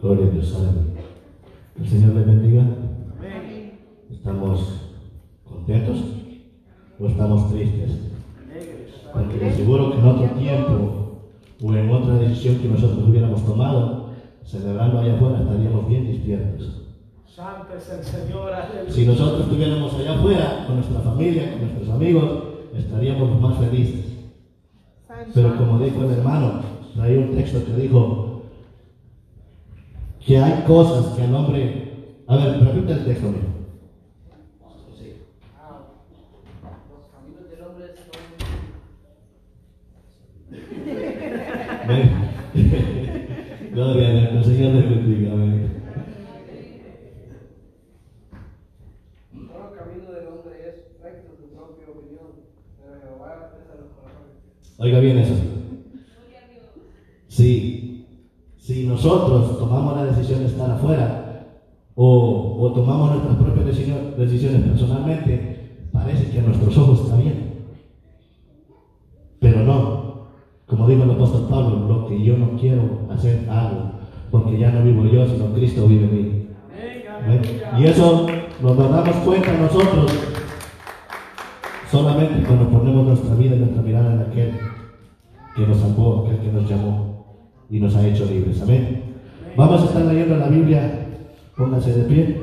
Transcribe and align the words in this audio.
Gloria 0.00 0.26
a 0.26 0.30
Dios, 0.30 0.54
aleluya. 0.54 1.02
Que 1.74 1.82
el 1.82 1.88
Señor 1.88 2.14
le 2.14 2.22
bendiga. 2.22 2.64
¿Estamos 4.10 4.80
contentos 5.44 5.98
o 7.00 7.06
estamos 7.06 7.52
tristes? 7.52 7.98
Porque 9.12 9.38
de 9.38 9.52
seguro 9.52 9.90
que 9.90 9.98
en 9.98 10.06
otro 10.06 10.26
tiempo 10.38 11.18
o 11.62 11.74
en 11.74 11.90
otra 11.90 12.14
decisión 12.14 12.58
que 12.58 12.68
nosotros 12.68 13.08
hubiéramos 13.08 13.44
tomado, 13.44 14.10
celebrando 14.44 15.00
allá 15.00 15.16
afuera, 15.16 15.40
estaríamos 15.40 15.88
bien 15.88 16.06
despiertos. 16.06 16.82
Santo 17.26 17.74
es 17.76 17.90
el 17.90 18.04
Señor, 18.04 18.52
aleluya. 18.52 18.92
Si 18.92 19.06
nosotros 19.06 19.40
estuviéramos 19.42 19.94
allá 19.94 20.14
afuera, 20.14 20.64
con 20.66 20.76
nuestra 20.76 21.00
familia, 21.00 21.52
con 21.52 21.60
nuestros 21.62 21.88
amigos, 21.88 22.42
estaríamos 22.76 23.40
más 23.40 23.58
felices. 23.58 24.17
Pero 25.34 25.56
como 25.56 25.80
dijo 25.80 26.04
el 26.04 26.12
hermano, 26.12 26.62
traía 26.94 27.18
un 27.18 27.34
texto 27.34 27.64
que 27.64 27.72
dijo 27.72 28.42
que 30.24 30.38
hay 30.38 30.62
cosas 30.64 31.16
que 31.16 31.22
al 31.22 31.34
hombre... 31.34 31.88
A 32.26 32.36
ver, 32.36 32.60
repite 32.60 32.92
el 32.92 33.04
texto. 33.04 33.26
Los 33.26 33.34
caminos 37.10 37.50
del 37.50 37.62
hombre 37.62 37.86
son 37.96 38.12
Amén. 41.84 42.10
Gloria 43.72 44.08
a 44.08 44.12
Dios, 44.12 44.28
que 44.28 44.36
el 44.38 44.44
Señor 44.44 44.72
les 44.74 44.88
bendiga. 44.90 45.32
Amén. 45.32 45.82
Todo 49.32 49.72
camino 49.74 50.12
del 50.12 50.26
hombre 50.28 50.68
es 50.68 50.76
recto 51.02 51.32
en 51.32 51.38
su 51.38 51.48
propia 51.54 51.86
opinión, 51.88 52.28
pero 52.78 53.00
Jehová 53.00 53.30
pesa 53.54 53.74
los 53.80 53.88
corazones. 53.94 54.36
Oiga 54.78 55.00
bien 55.00 55.18
eso. 55.18 55.34
Si, 57.26 58.06
si 58.58 58.86
nosotros 58.86 59.58
tomamos 59.58 59.96
la 59.96 60.04
decisión 60.04 60.38
de 60.38 60.46
estar 60.46 60.70
afuera 60.70 61.46
o, 61.96 62.56
o 62.60 62.72
tomamos 62.72 63.10
nuestras 63.10 63.36
propias 63.36 63.66
decisiones 64.16 64.62
personalmente, 64.62 65.80
parece 65.92 66.30
que 66.30 66.38
a 66.38 66.42
nuestros 66.42 66.78
ojos 66.78 67.00
está 67.00 67.16
bien. 67.16 67.54
Pero 69.40 69.64
no. 69.64 70.28
Como 70.66 70.86
dijo 70.86 71.02
el 71.02 71.10
apóstol 71.10 71.48
Pablo, 71.50 71.88
lo 71.88 72.06
que 72.06 72.22
yo 72.22 72.36
no 72.36 72.56
quiero 72.56 73.08
hacer 73.10 73.48
hago, 73.50 73.92
porque 74.30 74.58
ya 74.58 74.70
no 74.70 74.84
vivo 74.84 75.06
yo, 75.06 75.26
sino 75.26 75.52
Cristo 75.54 75.88
vive 75.88 76.04
en 76.04 76.14
mí. 76.14 76.48
Y 77.78 77.84
eso 77.84 78.26
nos 78.62 78.76
damos 78.76 79.16
cuenta 79.24 79.52
nosotros 79.54 80.27
solamente 81.90 82.46
cuando 82.46 82.68
ponemos 82.68 83.06
nuestra 83.06 83.34
vida 83.34 83.56
y 83.56 83.58
nuestra 83.60 83.82
mirada 83.82 84.14
en 84.14 84.20
aquel 84.20 84.52
que 85.56 85.66
nos 85.66 85.78
salvó, 85.78 86.26
aquel 86.26 86.38
que 86.38 86.52
nos 86.52 86.68
llamó 86.68 87.44
y 87.70 87.80
nos 87.80 87.96
ha 87.96 88.06
hecho 88.06 88.26
libres. 88.26 88.60
Amén. 88.62 89.02
Vamos 89.56 89.82
a 89.82 89.84
estar 89.86 90.04
leyendo 90.04 90.36
la 90.36 90.48
Biblia, 90.48 91.06
pónganse 91.56 91.92
de 91.92 92.04
pie. 92.04 92.40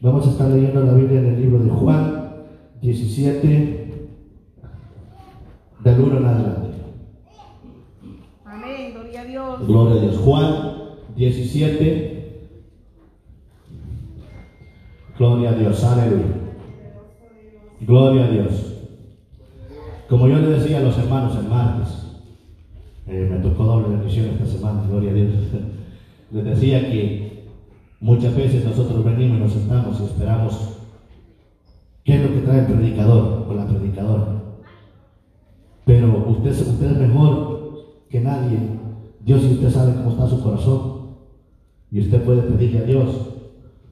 Vamos 0.00 0.26
a 0.26 0.30
estar 0.30 0.48
leyendo 0.48 0.82
la 0.82 0.94
Biblia 0.94 1.20
en 1.20 1.26
el 1.26 1.40
libro 1.40 1.62
de 1.62 1.70
Juan 1.70 2.34
17, 2.80 4.08
del 5.84 6.00
1 6.00 6.16
en 6.18 6.24
adelante. 6.24 6.68
Amén, 8.44 8.92
gloria 8.94 9.20
a 9.20 9.24
Dios. 9.24 9.66
Gloria 9.66 10.00
a 10.00 10.04
Dios. 10.04 10.18
Juan 10.18 10.74
17. 11.16 12.18
Gloria 15.18 15.50
a 15.50 15.54
Dios. 15.54 15.84
Aleluya. 15.84 16.37
Gloria 17.80 18.24
a 18.24 18.30
Dios. 18.30 18.74
Como 20.08 20.26
yo 20.26 20.38
le 20.38 20.48
decía 20.48 20.78
a 20.78 20.82
los 20.82 20.98
hermanos 20.98 21.36
el 21.36 21.48
martes, 21.48 21.88
eh, 23.06 23.28
me 23.30 23.38
tocó 23.38 23.64
doble 23.64 23.96
bendición 23.96 24.26
esta 24.26 24.46
semana, 24.46 24.84
gloria 24.88 25.10
a 25.10 25.14
Dios. 25.14 25.34
Les 26.32 26.44
decía 26.44 26.90
que 26.90 27.46
muchas 28.00 28.34
veces 28.36 28.64
nosotros 28.64 29.04
venimos 29.04 29.38
y 29.38 29.40
nos 29.40 29.52
sentamos 29.52 30.00
y 30.00 30.04
esperamos 30.04 30.78
qué 32.04 32.16
es 32.16 32.22
lo 32.22 32.34
que 32.34 32.40
trae 32.40 32.60
el 32.60 32.66
predicador 32.66 33.46
o 33.48 33.54
la 33.54 33.66
predicadora. 33.66 34.42
Pero 35.84 36.26
usted, 36.28 36.50
usted 36.50 36.90
es 36.90 36.98
mejor 36.98 37.84
que 38.10 38.20
nadie. 38.20 38.58
Dios 39.24 39.42
y 39.42 39.52
usted 39.52 39.70
sabe 39.70 39.94
cómo 39.94 40.10
está 40.10 40.26
su 40.26 40.42
corazón. 40.42 40.98
Y 41.90 42.00
usted 42.00 42.22
puede 42.22 42.42
pedirle 42.42 42.78
a 42.80 42.82
Dios. 42.82 43.08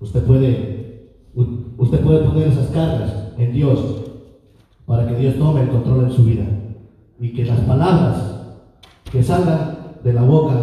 Usted 0.00 0.22
puede, 0.24 1.10
usted 1.78 2.00
puede 2.00 2.24
poner 2.28 2.48
esas 2.48 2.68
cargas 2.68 3.25
en 3.38 3.52
Dios 3.52 4.06
para 4.86 5.06
que 5.06 5.16
Dios 5.16 5.36
tome 5.36 5.62
el 5.62 5.68
control 5.68 6.04
en 6.04 6.10
su 6.10 6.24
vida. 6.24 6.44
Y 7.20 7.32
que 7.32 7.44
las 7.44 7.60
palabras 7.60 8.36
que 9.10 9.22
salgan 9.22 9.78
de 10.02 10.12
la 10.12 10.22
boca 10.22 10.54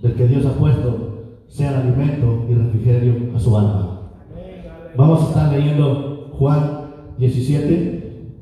del 0.00 0.14
que 0.14 0.26
Dios 0.26 0.44
ha 0.46 0.52
puesto 0.52 1.24
sean 1.48 1.74
alimento 1.74 2.46
y 2.48 2.54
refrigerio 2.54 3.36
a 3.36 3.38
su 3.38 3.56
alma. 3.56 4.00
Vamos 4.96 5.22
a 5.22 5.28
estar 5.28 5.52
leyendo 5.52 6.30
Juan 6.32 6.82
17. 7.18 8.32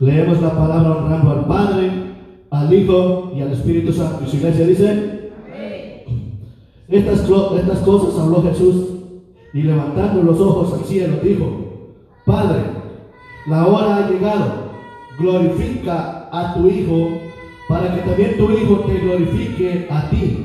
Leemos 0.00 0.40
la 0.40 0.50
palabra 0.50 0.96
honrando 0.96 1.30
al 1.30 1.46
Padre, 1.46 1.90
al 2.50 2.72
Hijo 2.72 3.32
y 3.36 3.40
al 3.40 3.52
Espíritu 3.52 3.92
Santo. 3.92 4.24
Y 4.24 4.30
su 4.30 4.36
iglesia 4.36 4.66
dice, 4.66 5.32
estas, 6.88 7.20
estas 7.20 7.78
cosas 7.80 8.18
habló 8.18 8.42
Jesús 8.42 8.97
y 9.52 9.62
levantando 9.62 10.22
los 10.22 10.40
ojos 10.40 10.74
al 10.74 10.84
cielo 10.84 11.16
dijo, 11.22 11.94
Padre, 12.24 12.60
la 13.46 13.66
hora 13.66 13.96
ha 13.96 14.10
llegado, 14.10 14.68
glorifica 15.18 16.28
a 16.30 16.54
tu 16.54 16.68
Hijo 16.68 17.08
para 17.68 17.94
que 17.94 18.00
también 18.02 18.36
tu 18.36 18.50
Hijo 18.50 18.80
te 18.80 18.98
glorifique 18.98 19.86
a 19.90 20.10
ti. 20.10 20.44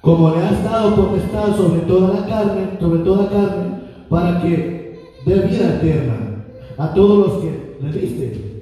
Como 0.00 0.30
le 0.30 0.42
has 0.42 0.64
dado 0.64 0.96
potestad 0.96 1.56
sobre 1.56 1.80
toda 1.82 2.20
la 2.20 2.26
carne, 2.26 2.78
sobre 2.80 3.00
toda 3.04 3.30
carne, 3.30 3.82
para 4.08 4.40
que 4.42 5.00
dé 5.24 5.34
vida 5.34 5.76
eterna 5.76 6.44
a 6.76 6.92
todos 6.94 7.26
los 7.26 7.42
que 7.42 7.76
le 7.80 7.92
diste. 7.92 8.52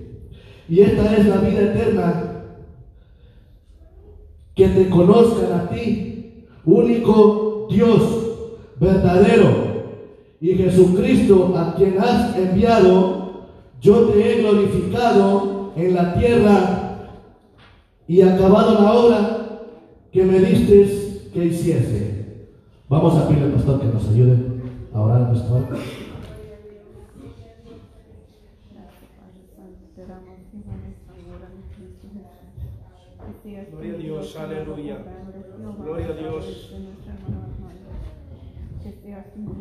Y 0.69 0.81
esta 0.81 1.17
es 1.17 1.27
la 1.27 1.37
vida 1.39 1.61
eterna, 1.63 2.45
que 4.55 4.69
te 4.69 4.91
conozcan 4.91 5.53
a 5.53 5.69
ti, 5.71 6.47
único 6.65 7.67
Dios 7.71 8.20
verdadero, 8.81 9.71
y 10.41 10.55
Jesucristo 10.55 11.55
a 11.57 11.75
quien 11.75 12.01
has 12.01 12.35
enviado, 12.37 13.21
yo 13.81 14.07
te 14.07 14.33
he 14.33 14.43
glorificado 14.43 15.73
en 15.77 15.95
la 15.95 16.15
tierra 16.15 17.09
y 18.09 18.23
acabado 18.23 18.81
la 18.81 18.93
obra 18.93 19.39
que 20.11 20.25
me 20.25 20.39
diste 20.41 21.31
que 21.33 21.45
hiciese. 21.45 22.49
Vamos 22.89 23.17
a 23.17 23.29
pedirle 23.29 23.47
al 23.47 23.53
pastor 23.53 23.81
que 23.81 23.87
nos 23.87 24.09
ayude 24.09 24.39
a 24.93 25.01
orar, 25.01 25.29
pastor. 25.29 25.63
Gloria 33.71 33.95
a 33.95 33.97
Dios, 33.97 34.37
aleluya. 34.37 34.99
Gloria 35.79 36.07
a 36.07 36.13
Dios. 36.13 36.75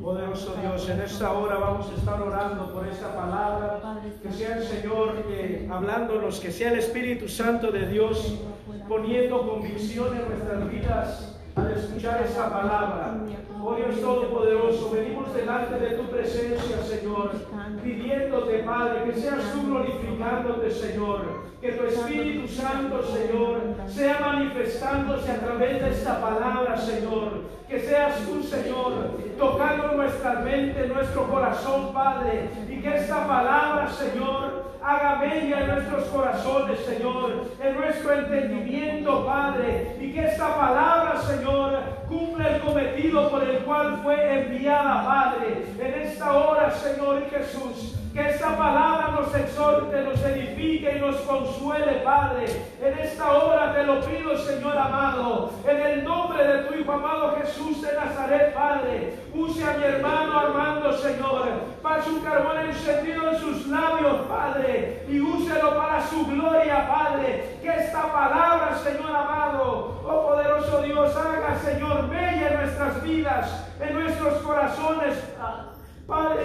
Poderoso 0.02 0.56
Dios, 0.62 0.90
en 0.90 1.02
esta 1.02 1.34
hora 1.34 1.58
vamos 1.58 1.90
a 1.92 1.96
estar 1.96 2.22
orando 2.22 2.74
por 2.74 2.88
esta 2.88 3.16
palabra. 3.16 4.02
Que 4.22 4.32
sea 4.32 4.58
el 4.58 4.64
Señor 4.64 5.26
eh, 5.30 5.68
hablándonos, 5.70 6.40
que 6.40 6.52
sea 6.52 6.72
el 6.72 6.80
Espíritu 6.80 7.28
Santo 7.28 7.72
de 7.72 7.88
Dios 7.88 8.40
poniendo 8.88 9.48
convicción 9.48 10.18
en 10.18 10.30
nuestras 10.30 10.72
vidas 10.72 11.29
al 11.56 11.72
escuchar 11.72 12.22
esta 12.24 12.50
palabra. 12.50 13.16
Oh 13.62 13.76
Dios 13.76 14.00
Todopoderoso, 14.00 14.92
venimos 14.92 15.34
delante 15.34 15.80
de 15.80 15.98
tu 15.98 16.04
presencia, 16.04 16.78
Señor, 16.82 17.32
pidiéndote, 17.84 18.60
Padre, 18.60 19.04
que 19.06 19.20
seas 19.20 19.52
tú 19.52 19.68
glorificándote, 19.68 20.72
Señor. 20.72 21.50
Que 21.60 21.74
tu 21.74 21.84
Espíritu 21.84 22.48
Santo, 22.48 23.04
Señor, 23.04 23.60
sea 23.88 24.20
manifestándose 24.22 25.30
a 25.30 25.40
través 25.40 25.82
de 25.82 25.90
esta 25.90 26.22
palabra, 26.22 26.78
Señor. 26.78 27.44
Que 27.68 27.82
seas 27.82 28.20
tú, 28.26 28.42
Señor, 28.42 29.18
tocando 29.38 29.92
nuestra 29.92 30.36
mente, 30.40 30.88
nuestro 30.88 31.28
corazón, 31.28 31.94
Padre. 31.94 32.50
Y 32.70 32.82
que 32.82 32.96
esta 32.96 33.28
palabra, 33.28 33.90
Señor, 33.92 34.59
haga 34.82 35.16
mella 35.18 35.62
en 35.62 35.68
nuestros 35.68 36.06
corazones, 36.06 36.80
Señor, 36.80 37.52
en 37.62 37.76
nuestro 37.76 38.14
entendimiento, 38.14 39.26
Padre, 39.26 39.98
y 40.00 40.14
que 40.14 40.26
esta 40.26 40.56
palabra, 40.56 41.22
Señor, 41.22 41.80
cumpla 42.08 42.56
el 42.56 42.62
cometido 42.62 43.30
por 43.30 43.44
el 43.44 43.60
cual 43.60 44.00
fue 44.04 44.42
enviada, 44.42 45.06
Padre, 45.06 45.66
en 45.78 46.02
esta 46.02 46.34
hora, 46.34 46.72
Señor 46.72 47.30
Jesús. 47.30 47.96
Que 48.20 48.32
esta 48.32 48.58
palabra 48.58 49.12
nos 49.12 49.34
exhorte, 49.34 50.02
nos 50.02 50.22
edifique 50.26 50.98
y 50.98 51.00
nos 51.00 51.16
consuele, 51.22 52.02
Padre. 52.04 52.48
En 52.82 53.00
esta 53.00 53.32
hora 53.32 53.74
te 53.74 53.84
lo 53.86 54.02
pido, 54.02 54.38
Señor 54.38 54.78
amado, 54.78 55.54
en 55.66 55.78
el 55.80 56.04
nombre 56.04 56.46
de 56.46 56.64
tu 56.64 56.74
Hijo 56.74 56.92
amado 56.92 57.38
Jesús 57.38 57.82
de 57.82 57.94
Nazaret, 57.94 58.54
Padre. 58.54 59.14
Use 59.34 59.64
a 59.64 59.78
mi 59.78 59.86
hermano 59.86 60.38
Armando, 60.38 60.98
Señor, 60.98 61.48
para 61.82 62.04
su 62.04 62.22
carbón 62.22 62.58
encendido 62.60 63.32
en 63.32 63.40
sus 63.40 63.68
labios, 63.68 64.18
Padre, 64.28 65.06
y 65.08 65.22
úselo 65.22 65.78
para 65.78 66.06
su 66.06 66.26
esta 67.70 68.12
palabra, 68.12 68.78
Señor 68.84 69.16
amado, 69.16 70.02
oh 70.06 70.28
poderoso 70.28 70.82
Dios, 70.82 71.16
haga, 71.16 71.58
Señor, 71.60 72.10
bella 72.10 72.50
en 72.50 72.58
nuestras 72.58 73.02
vidas, 73.02 73.66
en 73.80 73.94
nuestros 73.94 74.34
corazones. 74.42 75.18
Padre, 75.40 75.79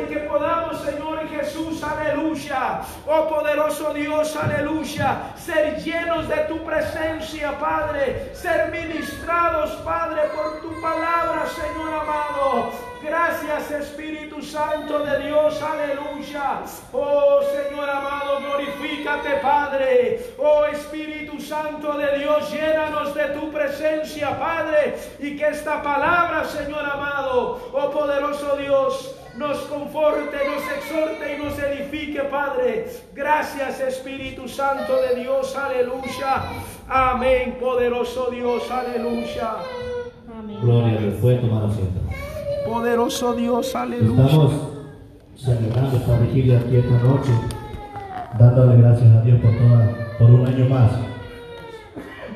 que 0.09 0.21
podamos, 0.29 0.79
Señor 0.83 1.27
Jesús, 1.29 1.83
aleluya. 1.83 2.83
Oh 3.07 3.27
poderoso 3.29 3.95
Dios, 3.95 4.37
aleluya. 4.37 5.33
Ser 5.37 5.83
llenos 5.83 6.29
de 6.29 6.37
tu 6.49 6.63
presencia, 6.65 7.59
Padre. 7.59 8.31
Ser 8.35 8.71
ministrados, 8.71 9.71
Padre, 9.83 10.23
por 10.35 10.61
tu 10.61 10.81
palabra, 10.83 11.47
Señor 11.47 11.95
amado. 11.95 12.73
Gracias, 13.03 13.71
Espíritu 13.71 14.43
Santo 14.43 14.99
de 14.99 15.27
Dios, 15.27 15.63
aleluya. 15.63 16.61
Oh 16.93 17.41
Señor 17.43 17.89
amado, 17.89 18.41
glorifícate, 18.41 19.37
Padre. 19.43 20.35
Oh 20.39 20.67
Espíritu 20.67 21.41
Santo 21.41 21.97
de 21.97 22.19
Dios, 22.19 22.51
llénanos 22.51 23.15
de 23.15 23.25
tu 23.29 23.51
presencia, 23.51 24.39
Padre. 24.39 24.97
Y 25.19 25.37
que 25.37 25.49
esta 25.49 25.83
palabra, 25.83 26.45
Señor 26.45 26.85
amado, 26.85 27.71
oh 27.73 27.91
poderoso 27.91 28.57
Dios, 28.57 29.15
nos 29.37 29.59
conforte, 29.63 30.37
nos 30.47 30.63
exhorte 30.79 31.35
y 31.35 31.43
nos 31.43 31.59
edifique, 31.59 32.21
Padre. 32.23 32.87
Gracias, 33.15 33.81
Espíritu 33.81 34.49
Santo 34.49 34.93
de 35.03 35.21
Dios, 35.21 35.57
aleluya. 35.57 36.45
Amén, 36.89 37.57
poderoso 37.61 38.31
Dios, 38.31 38.71
aleluya. 38.71 39.57
Amén. 40.39 40.59
Gloria 40.63 40.99
a 40.99 41.01
Dios. 41.01 41.15
Puede 41.21 41.37
tomar 41.39 41.65
asiento. 41.65 42.01
Poderoso 42.67 43.35
Dios, 43.35 43.75
aleluya. 43.75 44.25
Estamos 44.25 44.53
celebrando 45.37 45.97
esta 45.97 46.19
vigilia 46.21 46.59
aquí 46.61 46.77
esta 46.77 46.99
noche, 46.99 47.31
dándole 48.39 48.81
gracias 48.81 49.17
a 49.17 49.21
Dios 49.23 49.41
por, 49.41 49.51
toda, 49.59 50.17
por 50.19 50.31
un 50.31 50.47
año 50.47 50.69
más. 50.69 50.93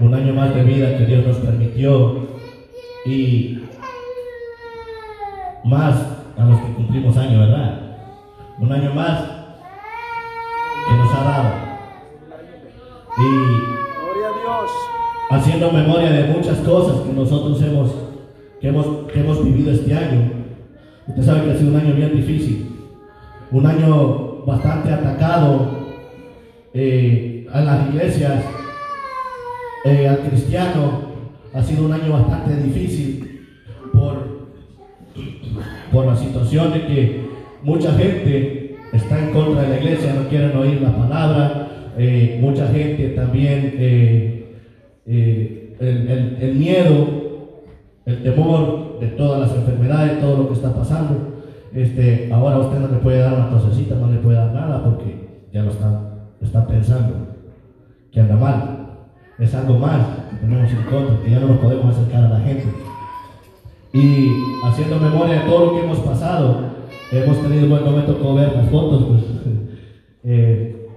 Un 0.00 0.14
año 0.14 0.32
más 0.32 0.54
de 0.54 0.62
vida 0.62 0.96
que 0.96 1.06
Dios 1.06 1.26
nos 1.26 1.36
permitió 1.38 2.28
y 3.04 3.64
más 5.64 6.17
a 6.38 6.44
los 6.44 6.60
que 6.60 6.72
cumplimos 6.74 7.16
año, 7.16 7.40
¿verdad? 7.40 7.80
Un 8.58 8.72
año 8.72 8.94
más 8.94 9.22
que 10.88 10.94
nos 10.94 11.12
ha 11.14 11.24
dado. 11.24 11.48
Y 13.18 15.34
haciendo 15.34 15.72
memoria 15.72 16.10
de 16.10 16.28
muchas 16.28 16.58
cosas 16.58 17.00
que 17.00 17.12
nosotros 17.12 17.60
hemos, 17.62 17.92
que 18.60 18.68
hemos, 18.68 18.86
que 19.12 19.20
hemos 19.20 19.44
vivido 19.44 19.72
este 19.72 19.92
año. 19.94 20.30
Usted 21.08 21.24
sabe 21.24 21.44
que 21.44 21.50
ha 21.50 21.56
sido 21.56 21.72
un 21.72 21.80
año 21.80 21.94
bien 21.94 22.14
difícil, 22.14 22.70
un 23.50 23.66
año 23.66 24.44
bastante 24.46 24.92
atacado 24.92 25.70
eh, 26.72 27.48
a 27.52 27.60
las 27.60 27.88
iglesias, 27.88 28.44
eh, 29.84 30.08
al 30.08 30.18
cristiano. 30.18 31.08
Ha 31.52 31.62
sido 31.62 31.86
un 31.86 31.92
año 31.92 32.12
bastante 32.12 32.54
difícil 32.56 33.27
por 35.92 36.06
la 36.06 36.16
situación 36.16 36.72
de 36.72 36.86
que 36.86 37.28
mucha 37.62 37.92
gente 37.92 38.76
está 38.92 39.18
en 39.18 39.32
contra 39.32 39.62
de 39.62 39.68
la 39.68 39.76
iglesia, 39.76 40.14
no 40.14 40.28
quieren 40.28 40.56
oír 40.56 40.80
la 40.80 40.96
palabra, 40.96 41.68
eh, 41.96 42.38
mucha 42.40 42.68
gente 42.68 43.08
también, 43.10 43.74
eh, 43.76 44.56
eh, 45.06 45.76
el, 46.40 46.54
miedo, 46.54 47.06
el 48.06 48.22
temor 48.22 48.98
de 49.00 49.08
todas 49.08 49.40
las 49.40 49.58
enfermedades, 49.58 50.20
todo 50.20 50.36
lo 50.38 50.48
que 50.48 50.54
está 50.54 50.74
pasando. 50.74 51.42
Este, 51.74 52.30
ahora 52.32 52.58
usted 52.58 52.78
no 52.78 52.88
le 52.88 52.98
puede 52.98 53.18
dar 53.18 53.34
una 53.34 53.50
tosecita, 53.50 53.96
no 53.96 54.10
le 54.10 54.18
puede 54.18 54.36
dar 54.36 54.52
nada 54.52 54.84
porque 54.84 55.28
ya 55.52 55.62
lo 55.62 55.70
está, 55.70 56.28
está 56.40 56.66
pensando 56.66 57.14
que 58.12 58.20
anda 58.20 58.36
mal. 58.36 58.86
Es 59.38 59.54
algo 59.54 59.78
más 59.78 60.06
que 60.30 60.36
tenemos 60.36 60.70
en 60.70 60.82
contra, 60.82 61.22
que 61.22 61.30
ya 61.30 61.40
no 61.40 61.48
nos 61.48 61.58
podemos 61.58 61.96
acercar 61.96 62.24
a 62.24 62.28
la 62.28 62.40
gente. 62.40 62.66
Y 63.92 64.32
haciendo 64.64 64.98
memoria 64.98 65.42
de 65.42 65.48
todo 65.48 65.66
lo 65.66 65.72
que 65.72 65.84
hemos 65.84 65.98
pasado, 66.00 66.60
hemos 67.10 67.38
tenido 67.38 67.64
un 67.64 67.70
buen 67.70 67.84
momento 67.84 68.18
con 68.18 68.36
ver 68.36 68.54
las 68.54 68.68
fotos, 68.70 69.04
pues 69.08 69.22
eh, 70.24 70.88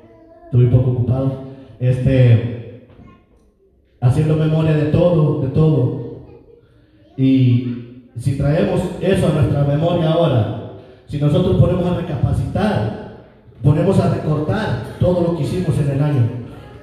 estuve 0.45 0.65
un 0.65 0.71
poco 0.71 0.91
ocupado. 0.91 1.31
Este, 1.79 2.87
haciendo 4.01 4.35
memoria 4.35 4.73
de 4.73 4.85
todo, 4.85 5.41
de 5.41 5.47
todo. 5.49 6.01
Y 7.15 8.07
si 8.17 8.37
traemos 8.37 8.81
eso 8.99 9.27
a 9.27 9.33
nuestra 9.33 9.63
memoria 9.63 10.11
ahora, 10.11 10.73
si 11.07 11.17
nosotros 11.17 11.57
ponemos 11.57 11.85
a 11.85 11.97
recapacitar, 11.97 13.25
ponemos 13.63 13.99
a 13.99 14.13
recortar 14.13 14.83
todo 14.99 15.21
lo 15.21 15.37
que 15.37 15.43
hicimos 15.43 15.77
en 15.77 15.91
el 15.91 16.01
año, 16.01 16.29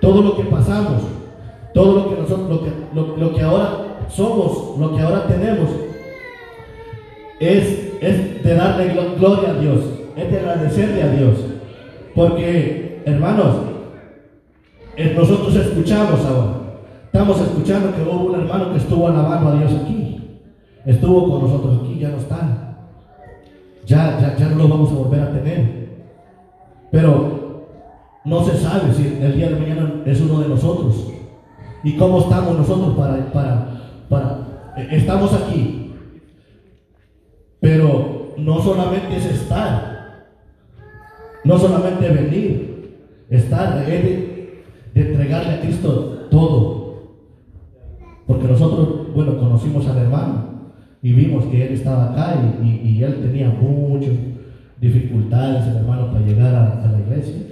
todo 0.00 0.22
lo 0.22 0.36
que 0.36 0.44
pasamos, 0.44 1.02
todo 1.74 1.94
lo 1.94 2.08
que 2.08 2.22
nosotros, 2.22 2.48
lo 2.94 3.14
que, 3.14 3.20
lo 3.20 3.34
que 3.34 3.42
ahora 3.42 4.06
somos, 4.08 4.78
lo 4.78 4.94
que 4.94 5.02
ahora 5.02 5.26
tenemos, 5.26 5.68
es, 7.40 7.98
es 8.00 8.42
de 8.42 8.54
darle 8.54 8.94
gloria 9.18 9.50
a 9.50 9.54
Dios, 9.54 9.80
es 10.16 10.30
de 10.30 10.38
agradecerle 10.38 11.02
a 11.02 11.10
Dios. 11.10 11.36
Porque, 12.14 13.02
hermanos, 13.04 13.56
eh, 14.96 15.14
nosotros 15.16 15.54
escuchamos 15.54 16.24
ahora, 16.24 16.54
estamos 17.04 17.40
escuchando 17.40 17.94
que 17.94 18.02
hubo 18.02 18.24
un 18.24 18.40
hermano 18.40 18.72
que 18.72 18.78
estuvo 18.78 19.06
alabando 19.06 19.50
a 19.50 19.54
Dios 19.56 19.72
aquí, 19.82 20.40
estuvo 20.84 21.30
con 21.30 21.42
nosotros 21.42 21.80
aquí, 21.82 21.98
ya 21.98 22.08
no 22.08 22.16
está. 22.18 22.64
Ya, 23.86 24.18
ya, 24.20 24.36
ya 24.36 24.48
no 24.50 24.56
lo 24.56 24.68
vamos 24.68 24.90
a 24.90 24.94
volver 24.96 25.20
a 25.20 25.32
tener. 25.32 25.88
Pero 26.90 27.38
no 28.24 28.44
se 28.44 28.56
sabe 28.58 28.92
si 28.92 29.18
el 29.22 29.36
día 29.36 29.48
de 29.48 29.60
mañana 29.60 30.02
es 30.04 30.20
uno 30.20 30.40
de 30.40 30.48
nosotros. 30.48 31.10
¿Y 31.84 31.96
cómo 31.96 32.18
estamos 32.20 32.58
nosotros 32.58 32.96
para, 32.96 33.32
para, 33.32 33.66
para, 34.08 34.38
eh, 34.76 34.88
estamos 34.90 35.32
aquí, 35.32 35.87
pero 37.60 38.34
no 38.36 38.60
solamente 38.60 39.16
es 39.16 39.26
estar, 39.26 40.26
no 41.44 41.58
solamente 41.58 42.08
venir, 42.08 42.98
estar, 43.30 43.82
es 43.82 44.04
de, 44.04 44.64
entregarle 44.94 45.54
a 45.54 45.60
Cristo 45.60 46.26
todo. 46.30 46.88
Porque 48.26 48.46
nosotros, 48.46 49.14
bueno, 49.14 49.38
conocimos 49.38 49.86
al 49.88 49.98
hermano 49.98 50.44
y 51.02 51.12
vimos 51.12 51.44
que 51.46 51.66
él 51.66 51.74
estaba 51.74 52.12
acá 52.12 52.36
y, 52.62 53.02
él 53.02 53.20
tenía 53.22 53.48
muchas 53.48 54.12
dificultades, 54.80 55.66
el 55.68 55.76
hermano, 55.76 56.12
para 56.12 56.26
llegar 56.26 56.54
a 56.54 56.90
la 56.90 57.00
iglesia. 57.00 57.48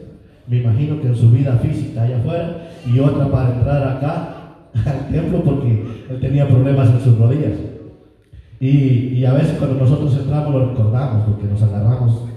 Me 0.49 0.59
imagino 0.59 1.00
que 1.00 1.09
en 1.09 1.17
su 1.17 1.31
vida 1.31 1.56
física 1.56 2.02
allá 2.02 2.19
afuera 2.19 2.69
y 2.87 2.99
otra 3.00 3.28
para 3.28 3.54
entrar 3.54 3.83
acá 3.83 4.37
al 4.85 5.09
templo 5.12 5.42
porque 5.42 5.85
él 6.11 6.21
tenía 6.21 6.49
problemas 6.49 6.88
en 6.90 7.00
sus 7.00 7.19
rodillas. 7.19 7.52
Y, 8.58 9.25
a 9.25 9.34
veces 9.34 9.58
cuando 9.58 9.76
nosotros 9.76 10.16
entramos 10.16 10.54
lo 10.54 10.70
recordamos 10.70 11.25
porque 11.25 11.46
nos 11.46 11.62
agarramos 11.62 12.28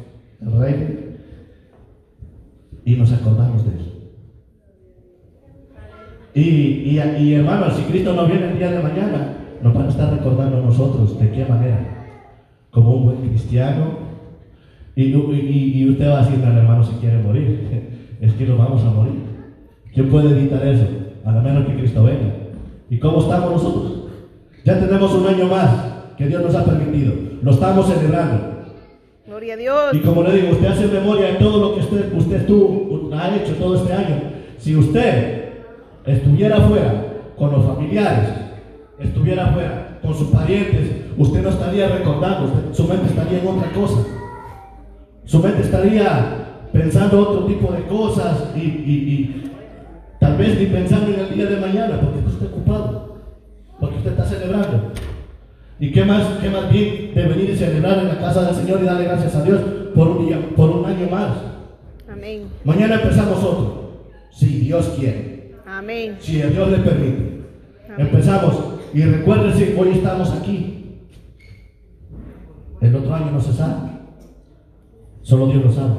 el 0.41 0.51
rey 0.59 1.17
y 2.83 2.95
nos 2.95 3.11
acordamos 3.13 3.65
de 3.65 3.71
él. 3.71 3.85
Y, 6.33 6.41
y, 6.41 6.99
y 6.99 7.33
hermanos, 7.35 7.73
si 7.75 7.83
Cristo 7.83 8.13
no 8.13 8.25
viene 8.25 8.51
el 8.51 8.57
día 8.57 8.71
de 8.71 8.83
mañana, 8.83 9.33
nos 9.61 9.73
van 9.73 9.85
a 9.85 9.89
estar 9.89 10.11
recordando 10.11 10.61
nosotros 10.61 11.19
de 11.19 11.31
qué 11.31 11.45
manera, 11.45 12.07
como 12.71 12.95
un 12.95 13.05
buen 13.05 13.29
cristiano. 13.29 14.09
Y, 14.95 15.13
y, 15.13 15.89
usted 15.89 16.09
va 16.09 16.19
a 16.19 16.25
decir, 16.25 16.43
hermano, 16.43 16.83
si 16.83 16.95
quiere 16.95 17.21
morir, 17.23 17.87
es 18.21 18.33
que 18.33 18.45
nos 18.45 18.57
vamos 18.57 18.83
a 18.83 18.89
morir. 18.89 19.19
¿Quién 19.93 20.09
puede 20.09 20.31
evitar 20.31 20.65
eso? 20.67 20.85
A 21.23 21.31
lo 21.31 21.41
menos 21.41 21.65
que 21.65 21.75
Cristo 21.75 22.03
venga. 22.03 22.33
¿Y 22.89 22.99
cómo 22.99 23.19
estamos 23.19 23.51
nosotros? 23.51 24.09
Ya 24.65 24.79
tenemos 24.79 25.13
un 25.13 25.27
año 25.27 25.47
más 25.47 25.98
que 26.19 26.27
Dios 26.27 26.43
nos 26.43 26.53
ha 26.53 26.65
permitido. 26.65 27.13
Lo 27.41 27.51
estamos 27.51 27.87
celebrando. 27.87 28.59
Gloria 29.25 29.53
a 29.53 29.57
Dios. 29.57 29.93
Y 29.93 29.99
como 29.99 30.21
le 30.21 30.33
digo, 30.33 30.51
usted 30.51 30.67
hace 30.67 30.87
memoria 30.87 31.27
de 31.27 31.33
todo 31.35 31.61
lo 31.61 31.75
que 31.75 31.79
usted, 31.79 32.13
usted 32.13 32.45
tú, 32.45 33.09
ha 33.13 33.35
hecho 33.37 33.53
todo 33.53 33.75
este 33.75 33.93
año. 33.93 34.21
Si 34.57 34.75
usted 34.75 35.53
estuviera 36.05 36.57
afuera 36.57 37.05
con 37.37 37.53
los 37.53 37.65
familiares, 37.65 38.31
estuviera 38.99 39.45
afuera 39.45 39.99
con 40.01 40.13
sus 40.13 40.27
parientes, 40.27 40.91
usted 41.17 41.41
no 41.41 41.49
estaría 41.49 41.87
recordando, 41.87 42.51
su 42.73 42.83
mente 42.85 43.07
estaría 43.07 43.39
en 43.39 43.47
otra 43.47 43.71
cosa. 43.71 44.05
Su 45.23 45.39
mente 45.39 45.61
estaría 45.61 46.65
pensando 46.73 47.21
otro 47.21 47.45
tipo 47.45 47.71
de 47.71 47.83
cosas 47.83 48.51
y, 48.57 48.59
y 48.59 49.51
tal 50.19 50.35
vez 50.35 50.59
ni 50.59 50.65
pensando 50.65 51.13
en 51.13 51.19
el 51.21 51.33
día 51.33 51.45
de 51.45 51.61
mañana, 51.61 52.01
porque 52.01 52.19
usted 52.19 52.43
está 52.43 52.45
ocupado, 52.45 53.19
porque 53.79 53.97
usted 53.99 54.11
está 54.11 54.25
celebrando. 54.25 54.91
¿Y 55.79 55.91
qué 55.91 56.03
más, 56.03 56.27
qué 56.41 56.49
más 56.49 56.69
bien 56.71 57.13
de 57.15 57.27
venir 57.27 57.49
y 57.51 57.55
celebrar 57.55 57.99
en 57.99 58.09
la 58.09 58.19
casa 58.19 58.43
del 58.43 58.55
Señor 58.55 58.81
y 58.81 58.85
darle 58.85 59.05
gracias 59.05 59.33
a 59.35 59.43
Dios 59.43 59.61
por 59.95 60.07
un, 60.09 60.25
día, 60.25 60.39
por 60.55 60.69
un 60.69 60.85
año 60.85 61.09
más? 61.09 61.37
Amén. 62.11 62.43
Mañana 62.65 62.95
empezamos 62.95 63.41
otro, 63.41 64.11
si 64.31 64.59
Dios 64.59 64.93
quiere. 64.97 65.55
Amén. 65.65 66.17
Si 66.19 66.41
Dios 66.41 66.69
le 66.69 66.77
permite. 66.79 67.39
Empezamos. 67.97 68.55
Y 68.93 69.03
recuérdense, 69.03 69.75
hoy 69.79 69.89
estamos 69.89 70.31
aquí. 70.31 70.99
El 72.81 72.95
otro 72.95 73.13
año 73.15 73.31
no 73.31 73.39
se 73.39 73.53
sabe. 73.53 73.89
Solo 75.21 75.47
Dios 75.47 75.63
lo 75.63 75.71
sabe. 75.71 75.93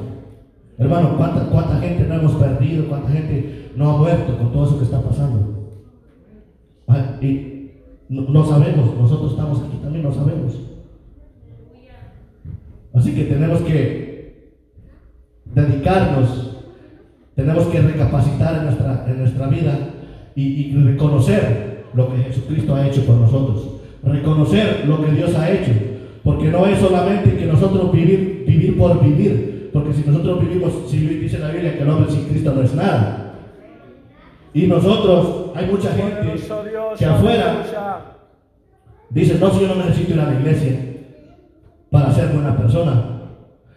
Hermano, 0.79 1.17
¿cuánta, 1.17 1.47
¿cuánta 1.47 1.79
gente 1.79 2.05
no 2.05 2.15
hemos 2.15 2.33
perdido? 2.35 2.87
¿Cuánta 2.89 3.11
gente 3.11 3.71
no 3.77 3.91
ha 3.91 3.97
muerto 3.99 4.37
con 4.37 4.53
todo 4.53 4.67
eso 4.67 4.79
que 4.79 4.85
está 4.85 5.01
pasando? 5.01 5.71
Ah, 6.89 7.17
y 7.21 7.50
no, 8.11 8.23
no 8.23 8.45
sabemos, 8.45 8.97
nosotros 8.99 9.31
estamos 9.31 9.63
aquí 9.63 9.79
también, 9.81 10.05
no 10.05 10.13
sabemos. 10.13 10.59
Así 12.93 13.15
que 13.15 13.25
tenemos 13.25 13.61
que 13.61 14.57
dedicarnos, 15.55 16.57
tenemos 17.37 17.65
que 17.67 17.81
recapacitar 17.81 18.57
en 18.57 18.65
nuestra, 18.65 19.07
en 19.09 19.19
nuestra 19.21 19.47
vida 19.47 19.79
y, 20.35 20.43
y 20.43 20.75
reconocer 20.75 21.85
lo 21.95 22.13
que 22.13 22.23
Jesucristo 22.25 22.75
ha 22.75 22.89
hecho 22.89 23.07
por 23.07 23.15
nosotros. 23.15 23.77
Reconocer 24.03 24.85
lo 24.89 25.05
que 25.05 25.13
Dios 25.13 25.33
ha 25.37 25.49
hecho. 25.49 25.71
Porque 26.25 26.49
no 26.49 26.67
es 26.67 26.81
solamente 26.81 27.37
que 27.37 27.47
nosotros 27.47 27.93
vivir, 27.93 28.45
vivir 28.45 28.77
por 28.77 29.03
vivir. 29.03 29.71
Porque 29.73 29.93
si 29.93 30.03
nosotros 30.03 30.41
vivimos, 30.41 30.73
si 30.89 30.99
dice 30.99 31.39
la 31.39 31.53
Biblia 31.53 31.77
que 31.77 31.83
el 31.83 31.91
hombre 31.91 32.11
sin 32.11 32.25
Cristo 32.25 32.53
no 32.55 32.63
es 32.63 32.75
nada. 32.75 33.35
Y 34.53 34.67
nosotros, 34.67 35.53
hay 35.55 35.67
mucha 35.67 35.93
gente 35.93 36.43
que 36.99 37.05
afuera. 37.05 37.90
Dice, 39.11 39.39
no, 39.39 39.51
si 39.51 39.61
yo 39.61 39.69
no 39.69 39.85
necesito 39.85 40.15
ir 40.15 40.21
a 40.21 40.27
la 40.27 40.41
iglesia 40.41 40.91
para 41.91 42.13
ser 42.13 42.29
buena 42.33 42.57
persona. 42.57 43.05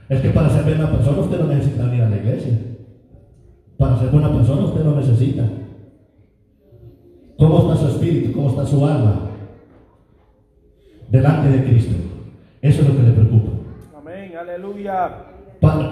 Es 0.10 0.22
que 0.22 0.30
para 0.30 0.50
ser 0.50 0.64
buena 0.64 0.92
persona 0.92 1.20
usted 1.20 1.40
no 1.40 1.48
necesita 1.48 1.96
ir 1.96 2.02
a 2.02 2.10
la 2.10 2.18
iglesia. 2.18 2.60
Para 3.78 3.98
ser 3.98 4.10
buena 4.10 4.32
persona 4.32 4.66
usted 4.66 4.84
no 4.84 4.96
necesita. 4.96 5.44
¿Cómo 7.38 7.60
está 7.60 7.76
su 7.76 7.88
espíritu? 7.88 8.32
¿Cómo 8.34 8.50
está 8.50 8.66
su 8.66 8.86
alma? 8.86 9.32
Delante 11.10 11.50
de 11.50 11.64
Cristo. 11.64 11.96
Eso 12.62 12.82
es 12.82 12.88
lo 12.88 12.96
que 12.96 13.04
le 13.04 13.12
preocupa. 13.12 13.52
Amén, 13.98 14.34
aleluya. 14.40 15.26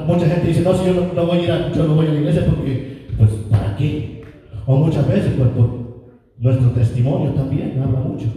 Mucha 0.05 0.27
gente 0.27 0.47
dice, 0.47 0.61
no, 0.61 0.73
si 0.73 0.85
yo 0.85 0.93
no, 0.93 1.13
no 1.13 1.25
voy 1.25 1.39
a 1.39 1.43
ir 1.43 1.51
a, 1.51 1.71
yo 1.71 1.87
no 1.87 1.95
voy 1.95 2.07
a 2.07 2.11
la 2.11 2.19
iglesia 2.19 2.45
porque, 2.45 3.07
pues, 3.17 3.31
¿para 3.49 3.75
qué? 3.77 4.23
O 4.65 4.75
muchas 4.77 5.07
veces, 5.07 5.33
pues, 5.37 5.49
por 5.49 5.69
nuestro 6.37 6.69
testimonio 6.71 7.31
también 7.31 7.81
habla 7.81 7.99
mucho. 7.99 8.27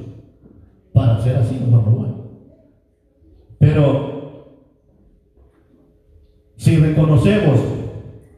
Para 0.94 1.20
ser 1.20 1.36
así, 1.36 1.56
mejor 1.56 1.88
no 1.88 1.90
voy. 1.90 2.08
Pero, 3.58 4.62
si 6.56 6.76
reconocemos, 6.76 7.58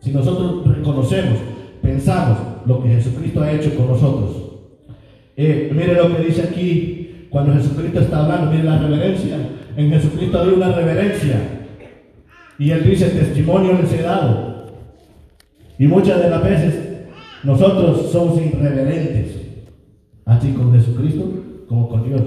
si 0.01 0.11
nosotros 0.11 0.67
reconocemos, 0.75 1.39
pensamos 1.83 2.39
lo 2.65 2.83
que 2.83 2.89
Jesucristo 2.89 3.43
ha 3.43 3.53
hecho 3.53 3.77
con 3.77 3.89
nosotros, 3.89 4.31
eh, 5.37 5.71
mire 5.71 5.97
lo 5.97 6.17
que 6.17 6.23
dice 6.23 6.45
aquí, 6.45 7.27
cuando 7.29 7.53
Jesucristo 7.53 8.01
está 8.01 8.25
hablando, 8.25 8.51
mire 8.51 8.65
la 8.65 8.79
reverencia. 8.79 9.37
En 9.77 9.91
Jesucristo 9.91 10.41
hay 10.41 10.49
una 10.49 10.73
reverencia. 10.73 11.37
Y 12.59 12.71
él 12.71 12.89
dice, 12.89 13.11
testimonio 13.11 13.75
les 13.75 13.93
he 13.93 14.01
dado. 14.01 14.69
Y 15.79 15.87
muchas 15.87 16.23
de 16.23 16.31
las 16.31 16.43
veces 16.43 16.87
nosotros 17.45 18.11
somos 18.11 18.41
irreverentes, 18.41 19.37
así 20.25 20.53
con 20.53 20.73
Jesucristo 20.73 21.31
como 21.69 21.91
con 21.91 22.09
Dios. 22.09 22.23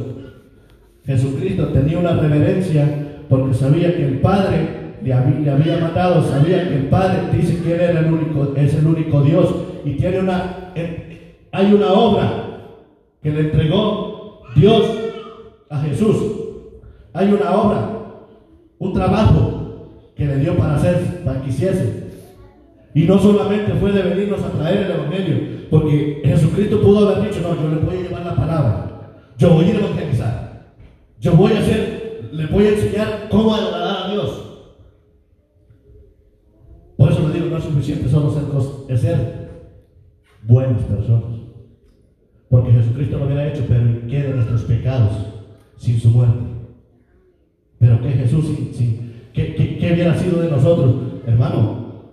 Jesucristo 1.10 1.70
tenía 1.70 1.98
una 1.98 2.12
reverencia 2.12 2.88
porque 3.28 3.56
sabía 3.56 3.96
que 3.96 4.06
el 4.06 4.20
Padre 4.20 4.94
le 5.04 5.12
había, 5.12 5.40
le 5.40 5.52
había 5.52 5.78
matado, 5.78 6.24
sabía 6.24 6.70
que 6.70 6.76
el 6.76 6.86
Padre 6.86 7.36
dice 7.36 7.64
que 7.64 7.74
Él 7.74 7.82
era 7.82 8.00
el 8.02 8.14
único, 8.14 8.54
es 8.56 8.76
el 8.76 8.86
único 8.86 9.24
Dios 9.24 9.56
y 9.84 9.94
tiene 9.94 10.20
una, 10.20 10.72
hay 11.52 11.74
una 11.74 11.94
obra 11.94 12.28
que 13.24 13.32
le 13.32 13.40
entregó 13.40 14.44
Dios 14.56 14.86
a 15.72 15.80
Jesús. 15.80 16.16
Hay 17.14 17.34
una 17.34 17.56
obra, 17.56 17.90
un 18.78 18.94
trabajo 18.94 19.88
que 20.16 20.28
le 20.28 20.38
dio 20.38 20.56
para 20.58 20.76
hacer, 20.76 21.24
para 21.26 21.42
que 21.42 21.50
hiciese. 21.50 22.04
Y 22.94 23.06
no 23.06 23.18
solamente 23.18 23.74
fue 23.80 23.92
de 23.94 24.04
venirnos 24.04 24.44
a 24.44 24.52
traer 24.52 24.84
el 24.84 24.92
Evangelio, 24.92 25.38
porque 25.72 26.22
Jesucristo 26.24 26.80
pudo 26.82 27.10
haber 27.10 27.30
dicho, 27.30 27.42
no, 27.42 27.60
yo 27.60 27.68
le 27.68 27.82
voy 27.82 27.98
a 27.98 28.08
llevar 28.08 28.26
la 28.28 28.36
palabra, 28.36 28.86
yo 29.40 29.50
voy 29.56 29.66
a 29.66 29.76
evangelizar, 29.76 30.49
yo 31.20 31.34
voy 31.34 31.54
a 31.54 31.60
hacer, 31.60 32.30
le 32.32 32.46
voy 32.48 32.66
a 32.66 32.70
enseñar 32.70 33.28
cómo 33.30 33.54
agradar 33.54 34.06
a 34.06 34.12
Dios. 34.12 34.46
Por 36.98 37.12
eso 37.12 37.28
le 37.28 37.34
digo, 37.34 37.48
no 37.48 37.58
es 37.58 37.64
suficiente 37.64 38.10
solo 38.10 38.34
ser, 38.88 38.98
ser 38.98 39.50
buenas 40.44 40.82
personas. 40.84 41.40
Porque 42.50 42.72
Jesucristo 42.72 43.20
lo 43.20 43.26
hubiera 43.26 43.48
hecho, 43.48 43.64
pero 43.68 43.84
quiere 44.08 44.34
nuestros 44.34 44.64
pecados 44.64 45.12
sin 45.78 46.00
su 46.00 46.10
muerte. 46.10 46.40
Pero 47.80 48.02
que 48.02 48.10
Jesús, 48.10 48.46
¿qué, 49.34 49.56
qué, 49.56 49.78
qué 49.78 49.94
hubiera 49.94 50.18
sido 50.18 50.42
de 50.42 50.52
nosotros? 50.52 50.96
Hermano, 51.26 52.10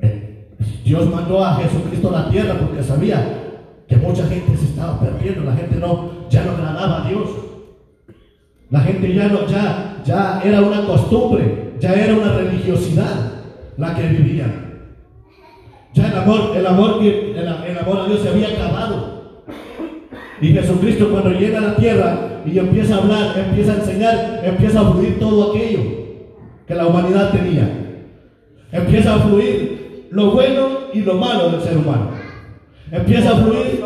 eh, 0.00 0.48
Dios 0.84 1.10
mandó 1.10 1.44
a 1.44 1.56
Jesucristo 1.56 2.08
a 2.10 2.22
la 2.22 2.30
tierra 2.30 2.58
porque 2.60 2.82
sabía 2.82 3.44
que 3.88 3.96
mucha 3.96 4.26
gente 4.26 4.56
se 4.56 4.66
estaba 4.66 5.00
perdiendo, 5.00 5.44
la 5.44 5.56
gente 5.56 5.76
no, 5.76 6.28
ya 6.28 6.44
no 6.44 6.52
agradaba 6.52 7.04
a 7.04 7.08
Dios. 7.08 7.43
La 8.74 8.80
gente 8.80 9.14
ya 9.14 9.28
no, 9.28 9.46
ya, 9.46 10.02
ya 10.04 10.42
era 10.44 10.60
una 10.60 10.84
costumbre, 10.84 11.74
ya 11.78 11.92
era 11.94 12.14
una 12.14 12.32
religiosidad 12.32 13.14
la 13.76 13.94
que 13.94 14.02
vivían. 14.08 14.52
Ya 15.94 16.08
el 16.08 16.16
amor, 16.18 16.40
el 16.56 16.66
amor, 16.66 16.98
que- 16.98 17.30
el, 17.30 17.46
el 17.70 17.78
amor 17.78 18.00
a 18.00 18.06
Dios 18.08 18.20
se 18.20 18.30
había 18.30 18.48
acabado. 18.48 19.44
Y 20.40 20.48
Jesucristo 20.48 21.08
cuando 21.10 21.30
llega 21.30 21.58
a 21.58 21.68
la 21.68 21.76
tierra 21.76 22.42
y 22.44 22.58
empieza 22.58 22.96
a 22.96 22.98
hablar, 22.98 23.38
empieza 23.38 23.72
a 23.72 23.76
enseñar, 23.76 24.40
empieza 24.44 24.80
a 24.80 24.90
fluir 24.90 25.20
todo 25.20 25.52
aquello 25.52 25.80
que 26.66 26.74
la 26.74 26.86
humanidad 26.88 27.30
tenía. 27.30 27.68
Empieza 28.72 29.14
a 29.14 29.18
fluir 29.20 30.08
lo 30.10 30.32
bueno 30.32 30.66
y 30.92 31.00
lo 31.02 31.14
malo 31.14 31.50
del 31.50 31.60
ser 31.60 31.76
humano. 31.78 32.10
Empieza 32.90 33.30
a 33.30 33.36
fluir 33.36 33.80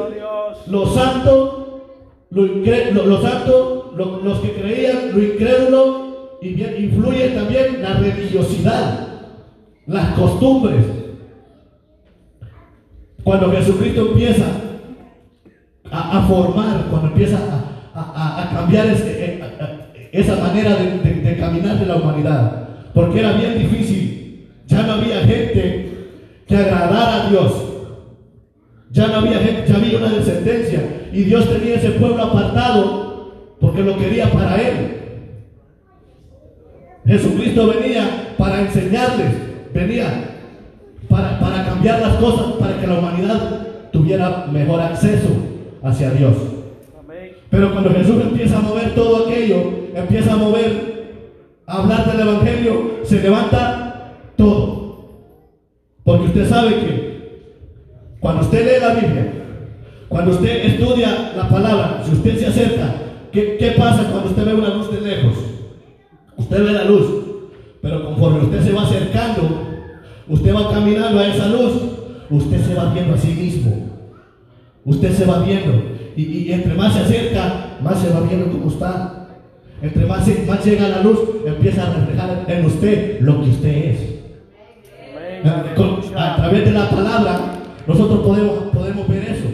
lo 0.69 0.87
santo, 0.87 1.85
lo- 2.31 3.05
lo 3.05 3.21
santo, 3.23 3.78
lo- 3.99 4.23
los 4.23 4.39
que 4.41 4.53
creían, 4.53 5.11
lo 5.13 5.23
incrédulo, 5.23 6.39
influye 6.41 7.31
también 7.31 7.83
la 7.83 7.95
religiosidad, 7.95 9.09
las 9.87 10.07
costumbres. 10.19 10.85
Cuando 13.25 13.51
Jesucristo 13.53 14.09
empieza 14.13 14.47
a, 15.91 16.23
formar, 16.29 16.87
cuando 16.91 17.09
empieza 17.09 17.39
a, 17.95 18.51
cambiar 18.55 18.87
ese- 18.87 19.41
a- 19.43 19.89
esa 20.13 20.37
manera 20.37 20.77
de, 20.77 20.99
de- 21.01 21.21
de 21.21 21.37
caminar 21.37 21.79
de 21.79 21.87
la 21.87 21.97
humanidad, 21.97 22.69
porque 22.95 23.19
era 23.21 23.33
bien 23.33 23.59
difícil, 23.59 24.49
ya 24.67 24.83
no 24.85 24.93
había 24.95 25.21
gente 25.21 26.07
que 26.47 26.57
agradara 26.57 27.27
a 27.27 27.31
Dios. 27.31 27.53
Ya 28.91 29.07
no 29.09 29.17
había 29.17 29.39
gente, 29.41 29.65
ya 29.69 29.77
había 29.77 29.99
una 29.99 30.09
descendencia 30.13 31.09
y 31.13 31.25
Dios 31.25 31.47
tenía 31.51 31.75
ese 31.75 31.91
pueblo 31.91 32.23
apartado 32.23 33.08
porque 33.61 33.83
lo 33.83 33.99
quería 33.99 34.31
para 34.31 34.57
él. 34.57 34.99
Jesucristo 37.07 37.69
venía 37.69 38.35
para 38.37 38.61
enseñarles, 38.61 39.33
venía 39.73 40.25
para, 41.09 41.39
para 41.41 41.65
cambiar 41.65 42.01
las 42.01 42.15
cosas, 42.17 42.53
para 42.59 42.79
que 42.79 42.87
la 42.87 42.99
humanidad 42.99 43.67
tuviera 43.93 44.47
mejor 44.53 44.81
acceso 44.81 45.29
hacia 45.83 46.11
Dios. 46.11 46.35
Pero 47.51 47.73
cuando 47.73 47.91
Jesús 47.91 48.23
empieza 48.23 48.59
a 48.59 48.63
mover 48.63 48.95
todo 48.95 49.27
aquello, 49.27 49.89
empieza 49.95 50.35
a 50.35 50.37
mover, 50.37 51.15
a 51.67 51.79
hablar 51.79 52.11
del 52.11 52.29
Evangelio, 52.29 53.01
se 53.05 53.23
levanta 53.23 54.13
todo. 54.37 55.09
Porque 56.05 56.27
usted 56.27 56.49
sabe 56.49 56.75
que 56.75 57.09
cuando 58.21 58.43
usted 58.43 58.65
lee 58.65 58.81
la 58.81 58.95
Biblia, 58.95 59.33
cuando 60.09 60.33
usted 60.33 60.67
estudia 60.67 61.33
la 61.37 61.49
palabra, 61.49 62.03
si 62.05 62.13
usted 62.13 62.39
se 62.39 62.47
acerca, 62.47 62.95
¿qué, 63.33 63.57
qué 63.59 63.71
pasa 63.73 64.11
cuando 64.11 64.31
usted 64.31 64.45
ve 64.45 64.55
una 64.55 64.75
luz 64.75 64.91
de 64.93 65.01
lejos? 65.01 65.35
Usted 66.37 66.65
ve 66.65 66.73
la 66.73 66.85
luz, 66.85 67.07
pero 67.83 68.05
conforme 68.05 68.41
usted 68.41 68.63
se 68.63 68.73
va 68.73 68.83
acercando, 68.83 69.43
usted 70.29 70.55
va 70.55 70.71
caminando 70.71 71.19
a 71.19 71.27
esa 71.27 71.49
luz, 71.49 71.73
usted 72.31 72.65
se 72.65 72.75
va 72.75 72.93
viendo 72.93 73.15
a 73.15 73.19
sí 73.19 73.29
mismo. 73.29 73.89
Usted 74.85 75.13
se 75.13 75.25
va 75.25 75.43
viendo. 75.43 75.83
Y, 76.17 76.23
y 76.23 76.53
entre 76.53 76.75
más 76.75 76.95
se 76.95 77.01
acerca, 77.01 77.79
más 77.83 77.99
se 78.01 78.11
va 78.11 78.21
viendo 78.21 78.51
cómo 78.51 78.71
está. 78.71 79.29
Entre 79.83 80.07
más, 80.07 80.27
más 80.47 80.65
llega 80.65 80.89
la 80.89 81.03
luz, 81.03 81.21
empieza 81.47 81.87
a 81.87 81.95
reflejar 81.95 82.45
en 82.49 82.65
usted 82.65 83.21
lo 83.21 83.43
que 83.43 83.51
usted 83.51 83.77
es. 83.77 84.19
A 86.17 86.37
través 86.37 86.65
de 86.65 86.73
la 86.73 86.91
palabra, 86.91 87.41
nosotros 87.87 88.21
podemos, 88.21 88.59
podemos 88.73 89.09
ver 89.09 89.23
eso. 89.25 89.47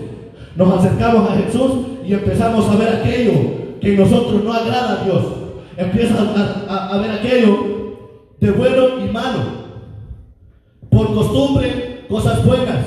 Nos 0.56 0.78
acercamos 0.78 1.30
a 1.30 1.34
Jesús 1.36 1.72
y 2.06 2.14
empezamos 2.14 2.68
a 2.68 2.76
ver 2.76 2.88
aquello 2.88 3.63
que 3.84 3.96
nosotros 3.98 4.42
no 4.42 4.50
agrada 4.50 5.02
a 5.02 5.04
Dios. 5.04 5.22
Empieza 5.76 6.14
a, 6.68 6.96
ver 6.98 7.10
aquello 7.10 7.58
de 8.40 8.50
bueno 8.50 9.04
y 9.04 9.12
malo. 9.12 9.40
Por 10.88 11.12
costumbre, 11.12 12.06
cosas 12.08 12.42
buenas. 12.46 12.86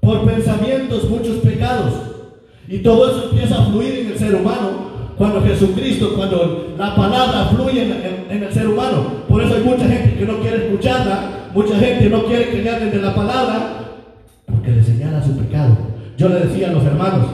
Por 0.00 0.24
pensamientos, 0.24 1.10
muchos 1.10 1.36
pecados. 1.38 1.92
Y 2.66 2.78
todo 2.78 3.10
eso 3.10 3.28
empieza 3.30 3.60
a 3.60 3.66
fluir 3.66 3.98
en 3.98 4.06
el 4.06 4.18
ser 4.18 4.34
humano 4.36 4.88
cuando 5.18 5.42
Jesucristo, 5.42 6.14
cuando 6.16 6.74
la 6.78 6.94
palabra 6.96 7.50
fluye 7.54 7.82
en 7.82 8.42
el 8.42 8.52
ser 8.52 8.68
humano. 8.68 9.24
Por 9.28 9.42
eso 9.42 9.54
hay 9.54 9.64
mucha 9.64 9.86
gente 9.86 10.16
que 10.16 10.24
no 10.24 10.38
quiere 10.38 10.64
escucharla, 10.64 11.50
mucha 11.52 11.76
gente 11.76 12.08
no 12.08 12.24
quiere 12.24 12.50
que 12.50 12.62
le 12.62 12.70
hablen 12.70 12.90
de 12.90 13.02
la 13.02 13.14
palabra, 13.14 13.80
porque 14.46 14.70
le 14.70 14.82
señala 14.82 15.22
su 15.22 15.36
pecado. 15.36 15.76
Yo 16.16 16.28
le 16.28 16.40
decía 16.40 16.68
a 16.68 16.72
los 16.72 16.84
hermanos 16.84 17.26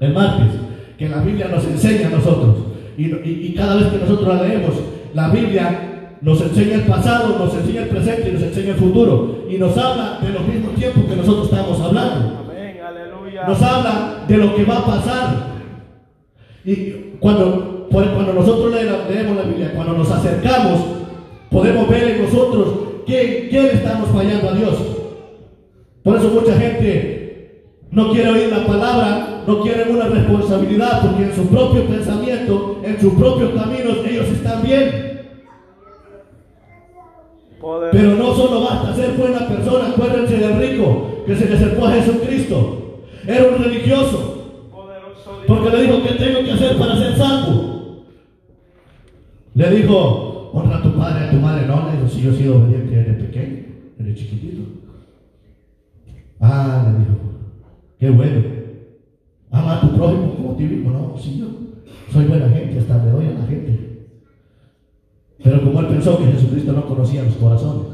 el 0.00 0.14
martes 0.14 0.62
que 1.02 1.08
la 1.08 1.20
Biblia 1.22 1.48
nos 1.48 1.64
enseña 1.64 2.06
a 2.06 2.10
nosotros, 2.10 2.54
y, 2.96 3.06
y- 3.06 3.46
y 3.48 3.54
cada 3.56 3.74
vez 3.74 3.86
que 3.86 3.98
nosotros 3.98 4.28
la 4.36 4.42
leemos, 4.46 4.74
la 5.14 5.28
Biblia 5.30 6.16
nos 6.20 6.40
enseña 6.40 6.76
el 6.76 6.82
pasado, 6.82 7.36
nos 7.40 7.52
enseña 7.54 7.82
el 7.82 7.88
presente 7.88 8.28
y 8.28 8.32
nos 8.34 8.42
enseña 8.42 8.68
el 8.70 8.76
futuro, 8.76 9.44
y 9.50 9.56
nos 9.58 9.76
habla 9.76 10.18
de 10.22 10.28
los 10.32 10.46
mismos 10.46 10.74
tiempos 10.76 11.04
que 11.06 11.16
nosotros 11.16 11.46
estamos 11.50 11.80
hablando 11.80 12.38
Amén, 12.48 12.76
aleluya. 12.86 13.48
nos 13.48 13.60
habla 13.62 14.24
de 14.28 14.36
lo 14.36 14.54
que 14.54 14.64
va 14.64 14.78
a 14.78 14.86
pasar. 14.86 15.52
Y 16.64 17.16
cuando, 17.18 17.88
cuando 17.90 18.32
nosotros 18.32 18.72
le- 18.72 18.84
leemos 19.14 19.36
la 19.36 19.42
Biblia, 19.42 19.72
cuando 19.74 19.94
nos 19.94 20.10
acercamos, 20.10 20.80
podemos 21.50 21.88
ver 21.88 22.10
en 22.10 22.22
nosotros 22.22 22.68
que, 23.06 23.48
que 23.50 23.60
le 23.62 23.72
estamos 23.72 24.08
fallando 24.10 24.48
a 24.50 24.52
Dios. 24.54 24.74
Por 26.04 26.16
eso 26.16 26.28
mucha 26.28 26.54
gente 26.56 27.11
no 27.92 28.10
quiere 28.10 28.30
oír 28.30 28.48
la 28.50 28.66
palabra, 28.66 29.42
no 29.46 29.60
quiere 29.60 29.90
una 29.90 30.06
responsabilidad, 30.06 31.02
porque 31.02 31.24
en 31.24 31.34
su 31.34 31.46
propio 31.48 31.84
pensamiento, 31.86 32.80
en 32.82 33.00
sus 33.00 33.14
propios 33.14 33.50
caminos, 33.52 33.98
ellos 34.08 34.26
están 34.28 34.62
bien. 34.62 35.12
Poder- 37.60 37.90
Pero 37.92 38.14
no 38.16 38.34
solo 38.34 38.62
basta 38.62 38.94
ser 38.94 39.12
buena 39.12 39.46
persona, 39.46 39.88
acuérdense 39.90 40.36
del 40.36 40.58
rico 40.58 41.22
que 41.26 41.36
se 41.36 41.48
le 41.48 41.54
acercó 41.54 41.86
a 41.86 41.92
Jesucristo. 41.92 42.78
Era 43.26 43.44
un 43.44 43.62
religioso. 43.62 44.38
Porque 45.46 45.70
le 45.70 45.82
dijo, 45.82 46.02
¿qué 46.02 46.14
tengo 46.14 46.44
que 46.44 46.52
hacer 46.52 46.76
para 46.76 46.96
ser 46.96 47.16
salvo? 47.16 48.04
Le 49.54 49.70
dijo, 49.70 50.50
honra 50.54 50.78
a 50.78 50.82
tu 50.82 50.92
padre 50.94 51.26
a 51.26 51.30
tu 51.30 51.36
madre. 51.36 51.66
No, 51.66 51.86
le 51.88 51.96
dijo, 51.98 52.08
si 52.08 52.22
yo 52.22 52.30
he 52.32 52.36
sido 52.36 52.56
obediente 52.56 52.96
desde 52.96 53.12
pequeño, 53.12 53.62
desde 53.98 54.14
chiquitito. 54.14 54.62
Ah, 56.40 56.84
le 56.92 56.98
dijo, 56.98 57.16
qué 58.02 58.10
bueno. 58.10 58.42
Ama 59.52 59.76
a 59.76 59.80
tu 59.80 59.94
prójimo 59.94 60.34
como 60.34 60.52
a 60.52 60.56
ti 60.56 60.64
mismo. 60.64 60.90
No, 60.90 61.16
sí, 61.16 61.38
yo 61.38 61.46
soy 62.12 62.24
buena 62.24 62.48
gente, 62.48 62.80
hasta 62.80 63.04
le 63.04 63.10
doy 63.12 63.26
a 63.26 63.38
la 63.38 63.46
gente. 63.46 64.08
Pero 65.40 65.62
como 65.62 65.80
él 65.80 65.86
pensó 65.86 66.18
que 66.18 66.24
Jesucristo 66.24 66.72
no 66.72 66.84
conocía 66.86 67.22
los 67.22 67.36
corazones, 67.36 67.86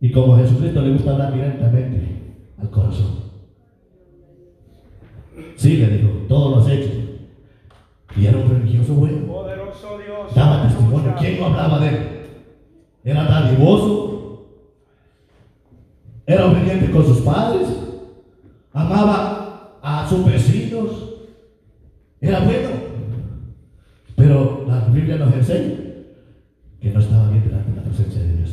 y 0.00 0.10
como 0.10 0.34
a 0.34 0.38
Jesucristo 0.40 0.82
le 0.82 0.94
gusta 0.94 1.12
hablar 1.12 1.32
directamente 1.32 2.08
al 2.60 2.70
corazón, 2.70 3.22
Sí, 5.54 5.76
le 5.76 5.88
dijo, 5.88 6.08
todo 6.28 6.50
lo 6.50 6.56
has 6.60 6.68
hecho. 6.68 6.90
Y 8.16 8.26
era 8.26 8.36
un 8.36 8.50
religioso 8.50 8.94
bueno. 8.94 9.26
Poderoso 9.26 9.98
Dios. 9.98 10.34
Daba 10.34 10.66
testimonio. 10.66 11.14
¿Quién 11.18 11.38
no 11.38 11.46
hablaba 11.46 11.78
de 11.78 11.88
él? 11.88 11.98
Era 13.04 13.24
dadivoso. 13.24 14.46
Era 16.26 16.46
obediente 16.46 16.90
con 16.90 17.06
sus 17.06 17.20
padres. 17.20 17.91
Amaba 18.72 19.78
a 19.82 20.08
sus 20.08 20.24
vecinos. 20.24 20.90
Era 22.20 22.40
bueno. 22.40 22.68
Pero 24.16 24.64
la 24.68 24.80
Biblia 24.88 25.16
nos 25.16 25.34
enseña 25.34 25.74
que 26.80 26.90
no 26.90 27.00
estaba 27.00 27.28
bien 27.30 27.44
delante 27.44 27.70
de 27.70 27.76
la 27.76 27.82
presencia 27.82 28.20
de 28.22 28.36
Dios. 28.36 28.50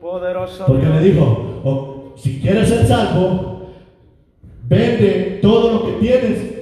Poderoso 0.00 0.64
Porque 0.66 0.86
Dios. 0.86 1.00
le 1.00 1.08
dijo, 1.10 1.60
"O, 1.64 2.14
si 2.16 2.40
quieres 2.40 2.68
ser 2.68 2.86
salvo, 2.86 3.70
vende 4.68 5.38
todo 5.42 5.72
lo 5.72 5.86
que 5.86 5.92
tienes, 6.00 6.54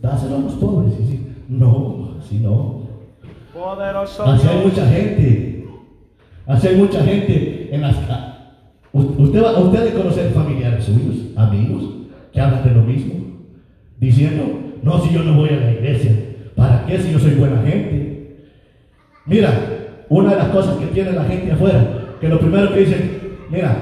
dáselo 0.00 0.36
a 0.36 0.40
los 0.40 0.54
pobres. 0.54 0.94
Y 1.00 1.06
sí, 1.06 1.26
no, 1.48 2.16
así 2.20 2.38
no. 2.38 2.80
Poderoso 3.54 4.24
Así 4.24 4.46
hay 4.46 4.60
Dios. 4.60 4.66
mucha 4.72 4.86
gente. 4.86 5.68
Así 6.46 6.66
hay 6.68 6.76
mucha 6.76 7.02
gente 7.02 7.68
en 7.74 7.80
las 7.82 7.96
Usted 8.92 9.42
va, 9.44 9.58
usted 9.60 9.78
debe 9.84 9.92
conocer 10.02 10.30
familiares 10.32 10.84
suyos, 10.84 11.16
amigos, 11.36 11.84
que 12.32 12.40
hablan 12.40 12.64
de 12.64 12.74
lo 12.74 12.82
mismo, 12.82 13.14
diciendo, 13.98 14.44
no, 14.82 15.00
si 15.00 15.12
yo 15.12 15.22
no 15.22 15.34
voy 15.34 15.50
a 15.50 15.56
la 15.56 15.72
iglesia, 15.72 16.12
¿para 16.54 16.86
qué 16.86 16.98
si 16.98 17.12
yo 17.12 17.18
soy 17.18 17.34
buena 17.34 17.62
gente? 17.62 18.46
Mira, 19.26 19.52
una 20.08 20.30
de 20.30 20.36
las 20.36 20.48
cosas 20.48 20.76
que 20.78 20.86
tiene 20.86 21.12
la 21.12 21.24
gente 21.24 21.52
afuera, 21.52 22.16
que 22.20 22.28
lo 22.28 22.40
primero 22.40 22.72
que 22.72 22.80
dicen, 22.80 23.20
mira, 23.50 23.76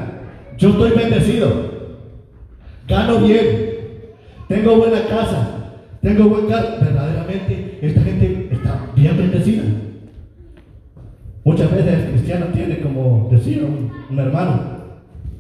yo 0.57 0.71
estoy 0.71 0.91
bendecido, 0.91 1.49
gano 2.87 3.19
bien, 3.21 3.69
tengo 4.49 4.77
buena 4.77 5.07
casa, 5.07 5.59
tengo 6.01 6.29
buen 6.29 6.47
carro. 6.47 6.69
Verdaderamente, 6.81 7.79
esta 7.83 8.01
gente 8.03 8.49
está 8.51 8.87
bien 8.97 9.17
bendecida. 9.17 9.63
Muchas 11.45 11.71
veces 11.71 11.95
el 11.95 12.11
cristiano 12.11 12.47
tiene, 12.53 12.81
como 12.81 13.29
decía 13.31 13.63
un, 13.63 14.19
hermano, 14.19 14.61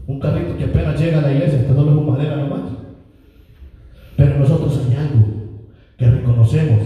un 0.06 0.20
carrito 0.20 0.56
que 0.56 0.64
apenas 0.64 1.00
llega 1.00 1.18
a 1.18 1.22
la 1.22 1.32
iglesia, 1.32 1.60
está 1.60 1.74
solo 1.74 1.92
un 1.92 2.10
madera 2.10 2.36
nomás. 2.36 2.60
Pero 4.18 4.36
nosotros 4.36 4.80
hay 4.84 4.96
algo 4.96 5.26
que 5.96 6.10
reconocemos. 6.10 6.80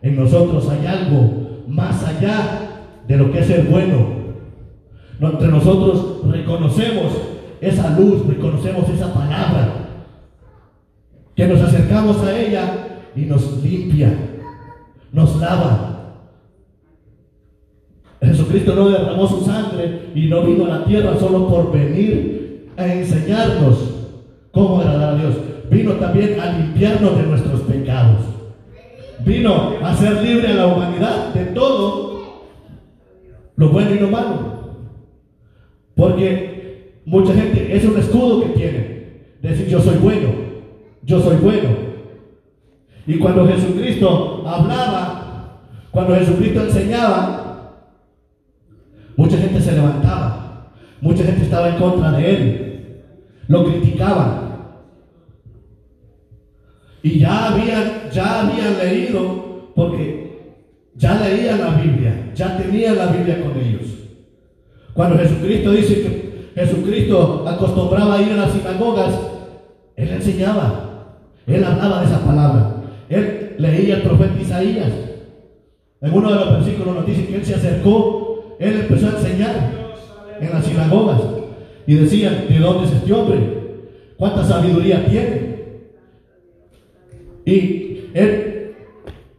En 0.00 0.16
nosotros 0.16 0.66
hay 0.70 0.86
algo 0.86 1.62
más 1.68 2.02
allá 2.04 2.86
de 3.06 3.16
lo 3.18 3.30
que 3.30 3.40
es 3.40 3.46
ser 3.46 3.66
bueno. 3.66 4.24
No, 5.20 5.32
Entre 5.32 5.48
nosotros 5.48 6.22
reconocemos 6.26 7.12
esa 7.60 7.90
luz, 7.98 8.26
reconocemos 8.26 8.88
esa 8.88 9.12
palabra. 9.12 9.74
Que 11.36 11.46
nos 11.46 11.60
acercamos 11.60 12.22
a 12.22 12.34
ella 12.34 13.02
y 13.14 13.26
nos 13.26 13.62
limpia, 13.62 14.16
nos 15.12 15.36
lava. 15.36 16.14
Jesucristo 18.22 18.74
no 18.74 18.88
derramó 18.88 19.28
su 19.28 19.44
sangre 19.44 20.12
y 20.14 20.28
no 20.28 20.46
vino 20.46 20.64
a 20.64 20.78
la 20.78 20.84
tierra 20.86 21.14
solo 21.20 21.46
por 21.46 21.72
venir 21.72 22.70
a 22.78 22.86
enseñarnos 22.86 23.76
cómo 24.50 24.80
agradar 24.80 25.14
a 25.14 25.18
Dios. 25.18 25.34
Vino 25.70 25.92
también 25.92 26.38
a 26.40 26.52
limpiarnos 26.52 27.16
de 27.16 27.22
nuestros 27.24 27.60
pecados. 27.62 28.20
Vino 29.24 29.74
a 29.82 29.94
ser 29.94 30.22
libre 30.22 30.48
a 30.48 30.54
la 30.54 30.66
humanidad 30.66 31.32
de 31.32 31.44
todo 31.46 32.14
lo 33.56 33.68
bueno 33.68 33.94
y 33.94 33.98
lo 33.98 34.08
malo. 34.08 34.54
Porque 35.94 37.00
mucha 37.06 37.34
gente 37.34 37.76
es 37.76 37.84
un 37.84 37.98
escudo 37.98 38.42
que 38.42 38.48
tiene. 38.50 38.94
Decir 39.40 39.68
yo 39.68 39.80
soy 39.80 39.96
bueno, 39.96 40.28
yo 41.02 41.20
soy 41.20 41.36
bueno. 41.36 41.68
Y 43.06 43.18
cuando 43.18 43.46
Jesucristo 43.46 44.42
hablaba, 44.46 45.60
cuando 45.90 46.14
Jesucristo 46.16 46.62
enseñaba, 46.62 47.44
mucha 49.16 49.36
gente 49.36 49.60
se 49.60 49.72
levantaba, 49.72 50.72
mucha 51.00 51.22
gente 51.24 51.42
estaba 51.42 51.68
en 51.68 51.76
contra 51.76 52.12
de 52.12 52.30
él, 52.30 53.02
lo 53.48 53.64
criticaban. 53.64 54.53
Y 57.04 57.18
ya 57.18 57.48
habían, 57.48 58.10
ya 58.10 58.40
habían 58.40 58.78
leído, 58.78 59.72
porque 59.74 60.54
ya 60.94 61.20
leían 61.20 61.60
la 61.60 61.74
Biblia, 61.74 62.32
ya 62.34 62.56
tenían 62.56 62.96
la 62.96 63.08
Biblia 63.08 63.42
con 63.42 63.60
ellos. 63.60 63.82
Cuando 64.94 65.18
Jesucristo 65.18 65.72
dice 65.72 66.00
que 66.00 66.50
Jesucristo 66.54 67.44
acostumbraba 67.46 68.14
a 68.14 68.22
ir 68.22 68.32
a 68.32 68.36
las 68.36 68.52
sinagogas, 68.52 69.14
él 69.96 70.08
enseñaba, 70.08 71.18
él 71.46 71.62
hablaba 71.62 72.00
de 72.00 72.06
esa 72.06 72.24
palabra, 72.24 72.76
él 73.10 73.54
leía 73.58 73.96
el 73.96 74.02
profeta 74.02 74.40
Isaías. 74.40 74.92
En 76.00 76.10
uno 76.10 76.30
de 76.30 76.36
los 76.36 76.52
versículos 76.52 76.94
nos 76.94 77.06
dice 77.06 77.26
que 77.26 77.36
él 77.36 77.44
se 77.44 77.56
acercó, 77.56 78.56
él 78.58 78.80
empezó 78.80 79.08
a 79.08 79.18
enseñar 79.18 79.72
en 80.40 80.50
las 80.50 80.64
sinagogas 80.64 81.20
y 81.86 81.96
decían, 81.96 82.46
¿de 82.48 82.58
dónde 82.58 82.86
es 82.88 82.94
este 82.94 83.12
hombre? 83.12 83.38
¿Cuánta 84.16 84.42
sabiduría 84.42 85.04
tiene? 85.04 85.43
Y 87.46 88.10
él 88.14 88.50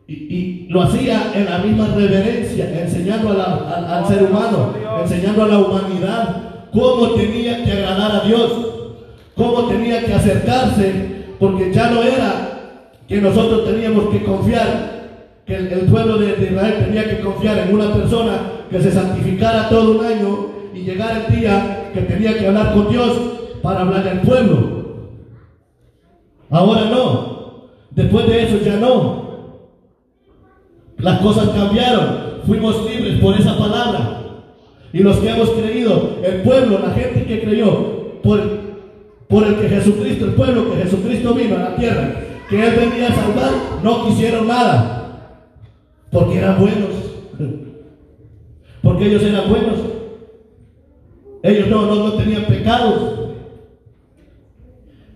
y, 0.08 0.14
y 0.14 0.68
lo 0.70 0.84
hacía 0.84 1.32
en 1.34 1.46
la 1.46 1.58
misma 1.60 1.88
reverencia, 1.96 2.82
enseñando 2.82 3.32
a 3.32 3.34
la- 3.34 3.98
al, 3.98 4.08
ser 4.08 4.24
humano, 4.24 4.74
enseñando 5.02 5.44
a 5.44 5.48
la 5.48 5.58
humanidad 5.58 6.42
cómo 6.72 7.12
tenía 7.12 7.64
que 7.64 7.72
agradar 7.72 8.12
a 8.22 8.28
Dios, 8.28 8.52
cómo 9.36 9.68
tenía 9.68 10.06
que 10.06 10.14
acercarse, 10.14 10.94
porque 11.40 11.74
ya 11.74 11.90
no 11.90 12.04
era 12.04 12.92
que 13.08 13.20
nosotros 13.20 13.66
teníamos 13.66 14.10
que 14.10 14.24
confiar, 14.24 14.94
que 15.46 15.56
el, 15.56 15.82
pueblo 15.92 16.18
de 16.18 16.32
Israel 16.44 16.86
tenía 16.86 17.10
que 17.10 17.22
confiar 17.22 17.58
en 17.60 17.74
una 17.74 17.94
persona 17.94 18.40
que 18.70 18.82
se 18.82 18.92
santificara 18.92 19.70
todo 19.70 20.00
un 20.00 20.06
año 20.06 20.48
y 20.74 20.80
llegara 20.82 21.26
el 21.26 21.36
día 21.36 21.92
que 21.94 22.02
tenía 22.02 22.38
que 22.38 22.48
hablar 22.48 22.74
con 22.74 22.90
Dios 22.90 23.12
para 23.62 23.82
hablar 23.82 24.08
al 24.08 24.22
pueblo. 24.22 24.86
Ahora 26.50 26.86
no. 26.86 27.35
Después 27.96 28.28
de 28.28 28.44
eso 28.44 28.60
ya 28.64 28.78
no. 28.78 29.26
Las 30.98 31.20
cosas 31.22 31.50
cambiaron. 31.50 32.42
Fuimos 32.46 32.86
libres 32.90 33.20
por 33.20 33.40
esa 33.40 33.58
palabra. 33.58 34.22
Y 34.94 35.00
los 35.00 35.18
que 35.18 35.30
hemos 35.30 35.50
creído, 35.50 36.18
el 36.24 36.42
pueblo, 36.42 36.80
la 36.80 36.94
gente 36.94 37.26
que 37.26 37.42
creyó, 37.42 38.22
por, 38.22 38.42
por 39.28 39.44
el 39.44 39.56
que 39.56 39.68
Jesucristo, 39.68 40.26
el 40.26 40.34
pueblo 40.36 40.72
que 40.72 40.84
Jesucristo 40.84 41.34
vino 41.34 41.56
a 41.56 41.60
la 41.60 41.76
tierra, 41.76 42.16
que 42.50 42.66
Él 42.66 42.76
venía 42.76 43.10
a 43.10 43.16
salvar, 43.16 43.52
no 43.84 44.06
quisieron 44.06 44.48
nada. 44.48 45.42
Porque 46.12 46.38
eran 46.38 46.60
buenos. 46.60 46.90
Porque 48.82 49.08
ellos 49.08 49.24
eran 49.24 49.50
buenos. 49.50 49.80
Ellos 51.44 51.68
no, 51.68 51.86
no, 51.88 51.96
no 51.96 52.14
tenían 52.14 52.46
pecados. 52.46 53.32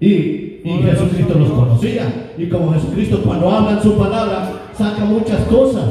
Y, 0.01 0.48
y 0.69 0.83
Jesucristo 0.83 1.39
los 1.39 1.49
conocía. 1.49 2.31
Y 2.37 2.47
como 2.47 2.73
Jesucristo 2.73 3.21
cuando 3.23 3.49
habla 3.49 3.71
en 3.71 3.81
su 3.81 3.97
palabra, 3.97 4.51
saca 4.73 5.03
muchas 5.05 5.39
cosas. 5.47 5.85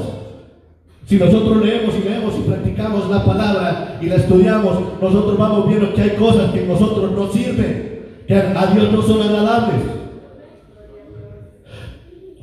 Si 1.07 1.17
nosotros 1.17 1.65
leemos 1.65 1.95
y 1.97 2.09
leemos 2.09 2.35
y 2.39 2.49
practicamos 2.49 3.11
la 3.11 3.25
palabra 3.25 3.99
y 4.01 4.07
la 4.07 4.17
estudiamos, 4.17 4.79
nosotros 5.01 5.39
vamos 5.39 5.69
viendo 5.69 5.93
que 5.95 6.03
hay 6.03 6.11
cosas 6.11 6.53
que 6.53 6.67
nosotros 6.67 7.11
no 7.13 7.33
sirven, 7.33 8.05
que 8.27 8.35
a 8.37 8.67
Dios 8.67 8.93
no 8.93 9.03
son 9.03 9.23
agradables. 9.23 9.81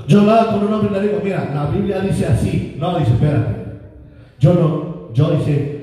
Yo 0.08 0.21
hablaba 0.21 0.52
con 0.52 0.67
un 0.67 0.74
hombre 0.74 0.89
y 0.91 0.93
le 0.93 1.08
digo, 1.08 1.21
mira, 1.24 1.52
la 1.54 1.65
Biblia 1.67 2.00
dice 2.00 2.28
así. 2.28 2.76
No, 2.80 3.00
dice, 3.00 3.12
espérate. 3.12 3.65
Yo 4.39 4.54
no, 4.54 5.13
yo 5.13 5.32
dice, 5.38 5.75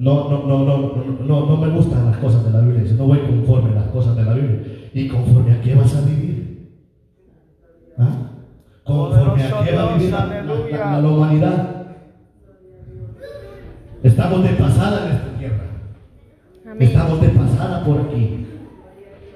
no, 0.00 0.30
no, 0.30 0.46
no, 0.46 0.64
no, 0.64 1.04
no, 1.26 1.46
no 1.46 1.56
me 1.58 1.68
gustan 1.68 2.06
las 2.06 2.16
cosas 2.18 2.44
de 2.44 2.50
la 2.50 2.60
Biblia. 2.60 2.92
No 2.96 3.04
voy 3.04 3.18
conforme 3.18 3.70
a 3.70 3.74
las 3.80 3.88
cosas 3.88 4.16
de 4.16 4.24
la 4.24 4.34
Biblia. 4.34 4.60
¿Y 4.94 5.08
conforme 5.08 5.52
a 5.52 5.60
qué 5.60 5.74
vas 5.74 5.94
a 5.94 6.00
vivir? 6.00 6.70
¿Ah? 7.98 8.30
¿Conforme 8.84 9.42
a 9.44 9.64
qué 9.64 9.76
va 9.76 9.82
a 9.92 9.96
vivir 9.96 10.10
la, 10.10 11.00
la- 11.00 11.08
humanidad? 11.08 11.76
Estamos 14.02 14.42
de 14.42 14.48
pasada 14.50 15.06
en 15.06 15.12
esta 15.16 15.38
tierra. 15.38 15.64
Amén. 16.64 16.82
Estamos 16.88 17.20
de 17.20 17.28
pasada 17.28 17.84
por 17.84 18.00
aquí. 18.00 18.46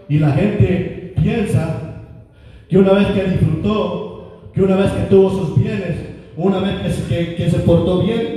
Y 0.08 0.18
la 0.18 0.30
gente 0.32 1.12
piensa 1.22 1.80
que 2.68 2.78
una 2.78 2.92
vez 2.94 3.06
que 3.08 3.24
disfrutó, 3.24 4.50
que 4.54 4.62
una 4.62 4.76
vez 4.76 4.90
que 4.92 5.02
tuvo 5.04 5.30
sus 5.30 5.58
bienes, 5.58 5.96
una 6.36 6.58
vez 6.60 6.80
que 6.80 6.90
se, 6.90 7.06
que- 7.08 7.34
que 7.36 7.50
se 7.50 7.58
portó 7.60 8.02
bien, 8.02 8.33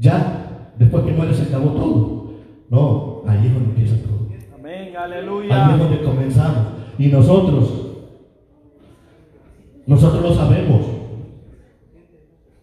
ya, 0.00 0.72
después 0.78 1.04
que 1.04 1.12
muere 1.12 1.34
se 1.34 1.42
acabó 1.44 1.70
todo. 1.72 2.30
No, 2.70 3.22
ahí 3.30 3.46
es 3.46 3.52
donde 3.52 3.68
empieza 3.70 3.96
todo. 4.02 4.28
Amén, 4.58 4.74
Ahí 4.74 4.90
es 4.90 4.96
aleluya. 4.96 5.76
donde 5.76 6.02
comenzamos. 6.02 6.66
Y 6.98 7.06
nosotros, 7.08 7.86
nosotros 9.86 10.22
lo 10.22 10.34
sabemos. 10.34 10.80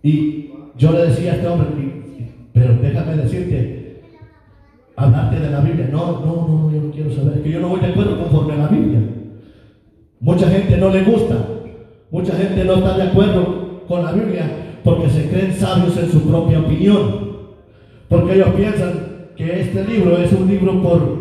Y 0.02 0.52
yo 0.78 0.92
le 0.92 1.08
decía 1.08 1.34
a 1.34 1.36
este 1.36 1.48
hombre, 1.48 1.68
pero 2.54 2.74
déjame 2.82 3.18
decirte, 3.18 4.02
hablarte 4.96 5.40
de 5.40 5.52
la 5.52 5.60
Biblia. 5.62 5.90
No, 5.92 6.20
no, 6.22 6.48
no, 6.48 6.72
yo 6.72 6.82
no 6.82 6.92
quiero 6.92 7.12
saber, 7.14 7.38
es 7.38 7.44
que 7.44 7.52
yo 7.52 7.60
no 7.60 7.70
voy 7.70 7.80
de 7.82 7.88
acuerdo 7.88 8.18
conforme 8.20 8.54
a 8.54 8.58
la 8.58 8.68
Biblia. 8.68 9.00
Mucha 10.20 10.50
gente 10.50 10.78
no 10.78 10.90
le 10.90 11.04
gusta, 11.04 11.36
mucha 12.10 12.34
gente 12.34 12.64
no 12.64 12.74
está 12.76 12.98
de 12.98 13.04
acuerdo 13.04 13.84
con 13.88 14.04
la 14.04 14.12
Biblia 14.12 14.50
porque 14.84 15.10
se 15.10 15.30
creen 15.30 15.54
sabios 15.54 15.98
en 15.98 16.10
su 16.10 16.22
propia 16.22 16.60
opinión. 16.60 17.27
Porque 18.10 18.36
ellos 18.36 18.50
piensan 18.56 19.18
que 19.36 19.62
este 19.62 19.84
libro 19.86 20.18
es 20.18 20.32
un 20.32 20.48
libro 20.48 20.82
por, 20.82 21.18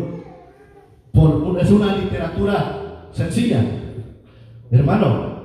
por 1.11 1.59
es 1.59 1.69
una 1.71 1.95
literatura 1.95 3.09
sencilla. 3.11 3.61
Hermano, 4.71 5.37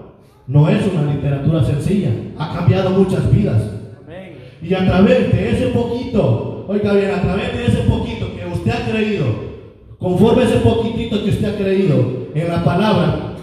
no 0.47 0.69
es 0.69 0.83
una 0.87 1.13
literatura 1.13 1.65
sencilla. 1.65 2.11
Ha 2.39 2.55
cambiado 2.55 2.91
muchas 2.91 3.31
vidas. 3.35 3.63
Amén. 4.05 4.37
Y 4.63 4.75
a 4.75 4.87
través 4.87 5.33
de 5.33 5.51
ese 5.51 5.67
poquito, 5.69 6.65
oiga 6.69 6.93
bien, 6.93 7.11
a 7.11 7.23
través 7.23 7.53
de 7.57 7.67
ese 7.67 7.83
poquito 7.89 8.27
que 8.37 8.47
usted 8.47 8.71
ha 8.71 8.91
creído, 8.91 9.25
conforme 9.99 10.45
ese 10.45 10.57
poquitito 10.57 11.23
que 11.25 11.31
usted 11.31 11.55
ha 11.55 11.59
creído 11.59 12.29
en 12.35 12.49
la 12.49 12.65
palabra, 12.65 13.37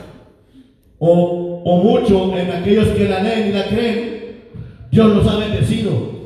o, 0.97 1.61
o 1.63 1.83
mucho 1.83 2.37
en 2.37 2.51
aquellos 2.51 2.87
que 2.89 3.07
la 3.07 3.23
leen 3.23 3.49
y 3.49 3.51
la 3.51 3.65
creen, 3.65 4.19
Dios 4.91 5.15
los 5.15 5.27
ha 5.27 5.37
bendecido. 5.37 6.18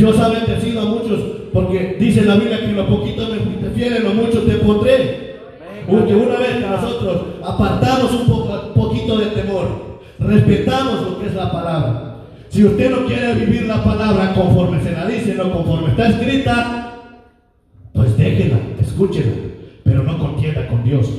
Dios 0.00 0.18
ha 0.18 0.28
bendecido 0.30 0.80
a 0.80 0.84
muchos 0.86 1.20
porque 1.52 1.98
dice 2.00 2.24
la 2.24 2.36
Biblia 2.36 2.58
que 2.58 2.72
lo 2.72 2.88
poquito 2.88 3.28
me 3.28 3.38
fuiste 3.40 3.68
fiel, 3.74 3.96
en 3.96 4.04
lo 4.04 4.14
mucho 4.14 4.40
te 4.44 4.54
pondré. 4.54 5.40
Porque 5.86 6.14
una 6.14 6.38
vez 6.38 6.52
que 6.54 6.66
nosotros 6.66 7.22
apartamos 7.44 8.10
un 8.12 8.26
poco, 8.26 8.72
poquito 8.72 9.18
de 9.18 9.26
temor, 9.26 10.00
respetamos 10.18 11.02
lo 11.02 11.20
que 11.20 11.26
es 11.26 11.34
la 11.34 11.52
palabra. 11.52 12.16
Si 12.48 12.64
usted 12.64 12.90
no 12.90 13.04
quiere 13.04 13.34
vivir 13.34 13.66
la 13.66 13.84
palabra 13.84 14.32
conforme 14.32 14.82
se 14.82 14.92
la 14.92 15.06
dice, 15.06 15.34
no 15.34 15.52
conforme 15.52 15.90
está 15.90 16.08
escrita, 16.08 16.94
pues 17.92 18.16
déjela, 18.16 18.58
escúchela, 18.80 19.32
pero 19.84 20.02
no 20.02 20.18
contienda 20.18 20.66
con 20.66 20.82
Dios. 20.82 21.10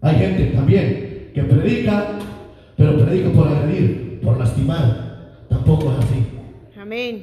Hay 0.00 0.16
gente 0.16 0.44
también 0.46 1.30
que 1.34 1.42
predica, 1.42 2.06
pero 2.74 2.96
predica 3.04 3.28
por 3.32 3.48
agredir, 3.48 4.20
por 4.22 4.38
lastimar. 4.38 5.44
Tampoco 5.50 5.92
es 5.92 6.06
así. 6.06 6.33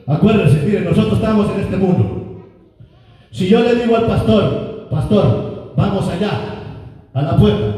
Acuérdense, 0.07 0.61
miren, 0.65 0.85
nosotros 0.85 1.13
estamos 1.13 1.49
en 1.53 1.59
este 1.61 1.77
mundo. 1.77 2.45
Si 3.31 3.47
yo 3.47 3.61
le 3.61 3.75
digo 3.75 3.95
al 3.95 4.07
pastor, 4.07 4.87
pastor, 4.89 5.73
vamos 5.77 6.07
allá, 6.09 6.31
a 7.13 7.21
la 7.21 7.37
puerta. 7.37 7.75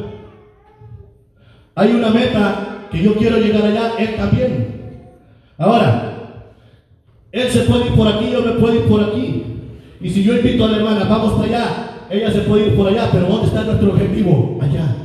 Hay 1.76 1.91
una 1.93 2.10
meta 2.10 2.88
que 2.91 3.02
yo 3.02 3.15
quiero 3.15 3.38
llegar 3.38 3.63
allá, 3.63 3.93
él 3.98 4.15
también. 4.15 4.67
Ahora, 5.58 6.13
él 7.32 7.50
se 7.50 7.62
puede 7.62 7.88
ir 7.88 7.93
por 7.93 8.08
aquí, 8.08 8.30
yo 8.32 8.41
me 8.41 8.52
puedo 8.54 8.76
ir 8.76 8.84
por 8.84 9.04
aquí. 9.04 9.43
Y 10.02 10.10
si 10.10 10.24
yo 10.24 10.36
invito 10.36 10.65
a 10.65 10.69
la 10.69 10.78
hermana, 10.78 11.06
vamos 11.06 11.34
para 11.34 11.46
allá, 11.46 11.67
ella 12.10 12.32
se 12.32 12.41
puede 12.41 12.67
ir 12.67 12.76
por 12.76 12.88
allá, 12.88 13.10
pero 13.12 13.26
¿dónde 13.28 13.48
está 13.48 13.63
nuestro 13.63 13.91
objetivo? 13.91 14.60
Allá. 14.62 14.96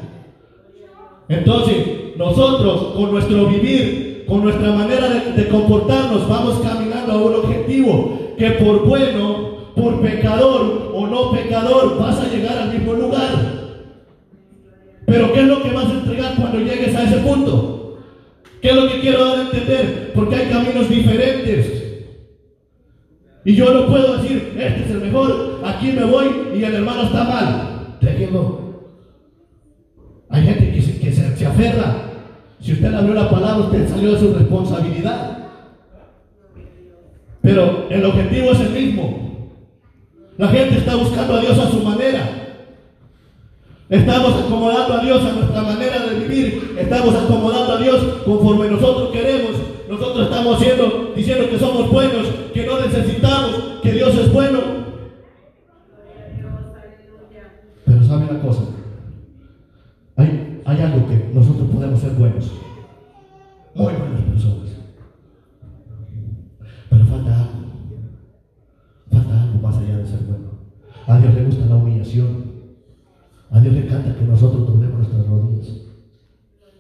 Entonces, 1.29 1.77
nosotros 2.17 2.95
con 2.95 3.13
nuestro 3.13 3.47
vivir, 3.47 4.08
con 4.29 4.43
nuestra 4.43 4.71
manera 4.73 5.09
de, 5.09 5.49
comportarnos, 5.49 6.29
vamos 6.29 6.61
caminando 6.61 7.13
a 7.13 7.17
un 7.17 7.35
objetivo 7.37 8.35
que 8.37 8.51
por 8.53 8.87
bueno, 8.87 9.73
por 9.75 10.01
pecador 10.01 10.93
o 10.95 11.07
no 11.07 11.33
pecador, 11.33 11.99
vas 11.99 12.21
a 12.21 12.29
llegar 12.29 12.59
al 12.59 12.73
mismo 12.73 12.93
lugar. 12.93 13.59
Pero 15.07 15.33
¿qué 15.33 15.41
es 15.41 15.47
lo 15.47 15.63
que 15.63 15.71
vas 15.71 15.87
a 15.87 15.93
entregar 15.93 16.35
cuando 16.37 16.59
llegues 16.59 16.95
a 16.95 17.05
ese 17.05 17.17
punto? 17.19 17.99
¿Qué 18.61 18.69
es 18.69 18.77
lo 18.77 18.89
que 18.89 19.01
quiero 19.01 19.25
dar 19.25 19.39
a 19.39 19.43
entender? 19.43 20.13
Porque 20.15 20.35
hay 20.35 20.49
caminos 20.49 20.91
diferentes. 20.91 21.75
Y 23.45 23.55
yo 23.55 23.73
no 23.73 23.87
puedo 23.87 24.19
decir, 24.19 24.55
este 24.59 24.85
es 24.85 24.91
el 24.91 25.01
mejor, 25.01 25.61
aquí 25.65 25.93
me 25.93 26.05
voy 26.05 26.27
y 26.55 26.63
el 26.65 26.75
hermano 26.75 27.05
está 27.05 27.25
mal. 27.25 27.69
Hay 30.31 30.45
gente 30.45 30.73
que 30.73 30.83
se, 31.13 31.37
se 31.37 31.47
aferra. 31.47 32.08
Si 32.61 32.73
usted 32.73 32.93
abrió 32.93 33.15
la 33.15 33.31
palabra, 33.31 33.67
usted 33.67 33.89
salió 33.89 34.13
de 34.13 34.19
su 34.19 34.35
responsabilidad. 34.35 35.39
Pero 37.41 37.87
el 37.89 38.05
objetivo 38.05 38.51
es 38.51 38.61
el 38.61 38.71
mismo. 38.71 39.29
La 40.37 40.49
gente 40.49 40.79
está 40.79 40.97
buscando 40.97 41.35
a 41.35 41.41
Dios 41.41 41.59
a 41.59 41.71
su 41.71 41.81
manera. 41.81 42.39
Estamos 43.89 44.45
acomodando 44.45 44.95
a 44.95 45.05
Dios 45.05 45.25
a 45.25 45.33
nuestra 45.33 45.63
manera 45.63 46.05
de 46.05 46.19
vivir. 46.19 46.77
Estamos 46.79 47.15
acomodando 47.15 47.73
a 47.75 47.79
Dios 47.79 48.03
conforme 48.25 48.69
nosotros 48.69 49.11
queremos. 49.11 49.53
Nosotros 49.89 50.25
estamos 50.25 50.57
haciendo, 50.57 51.13
diciendo 51.17 51.49
que 51.49 51.59
somos 51.59 51.91
buenos, 51.91 52.27
que 52.53 52.67
no 52.67 52.81
necesitamos, 52.81 53.81
que 53.83 53.93
Dios 53.93 54.15
es 54.15 54.33
bueno. 54.33 54.61
Pero 57.87 58.05
sabe 58.05 58.27
una 58.31 58.41
cosa. 58.43 58.63
Hay, 60.17 60.61
hay 60.67 60.81
algo 60.83 61.09
que 61.09 61.31
nosotros. 61.33 61.58
Muy 63.75 63.93
buenas 63.95 64.23
personas. 64.23 64.71
Pero 66.91 67.05
falta 67.07 67.37
algo. 67.37 67.59
Falta 69.11 69.43
algo 69.43 69.59
más 69.61 69.77
allá 69.77 69.99
de 69.99 70.07
ser 70.07 70.21
bueno. 70.21 70.49
A 71.07 71.19
Dios 71.19 71.35
le 71.35 71.45
gusta 71.45 71.67
la 71.67 71.77
humillación. 71.77 72.49
A 73.51 73.61
Dios 73.61 73.75
le 73.75 73.87
encanta 73.87 74.15
que 74.15 74.25
nosotros 74.25 74.67
doblemos 74.67 74.99
nuestras 74.99 75.27
rodillas. 75.27 75.83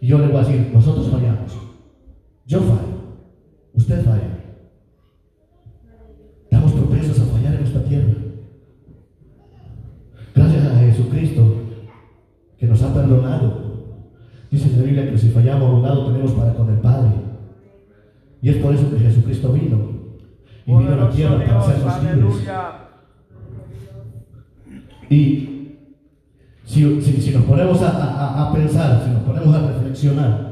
Y 0.00 0.06
yo 0.06 0.18
le 0.18 0.28
voy 0.28 0.36
a 0.36 0.44
decir, 0.44 0.70
nosotros 0.72 1.08
fallamos. 1.08 1.56
Yo 2.46 2.60
fallo. 2.60 2.98
Usted 3.74 4.04
falla. 4.04 4.38
Estamos 6.44 6.72
propensos 6.72 7.20
a 7.20 7.24
fallar 7.26 7.54
en 7.54 7.62
esta 7.64 7.84
tierra. 7.84 8.14
Gracias 10.34 10.66
a 10.66 10.78
Jesucristo 10.78 11.54
que 12.58 12.66
nos 12.66 12.82
ha 12.82 12.94
perdonado. 12.94 13.67
Dice 14.50 14.76
la 14.76 14.82
Biblia 14.82 15.10
que 15.10 15.18
si 15.18 15.28
fallamos 15.30 15.70
rogado 15.70 16.06
tenemos 16.06 16.32
para 16.32 16.54
con 16.54 16.70
el 16.70 16.78
Padre. 16.78 17.10
Y 18.40 18.48
es 18.50 18.56
por 18.56 18.74
eso 18.74 18.90
que 18.90 18.98
Jesucristo 18.98 19.52
vino. 19.52 19.98
Y 20.66 20.70
vino 20.74 20.92
a 20.92 20.96
la 20.96 21.10
tierra 21.10 21.36
para 21.44 21.60
hacernos 21.60 22.02
libres. 22.02 22.34
Y 25.10 25.76
si, 26.64 27.00
si- 27.02 27.20
si 27.22 27.30
nos 27.32 27.44
ponemos 27.44 27.80
a, 27.82 27.88
a- 27.90 28.48
a 28.48 28.52
pensar, 28.52 29.02
si 29.04 29.10
nos 29.10 29.22
ponemos 29.22 29.54
a 29.54 29.66
reflexionar, 29.72 30.48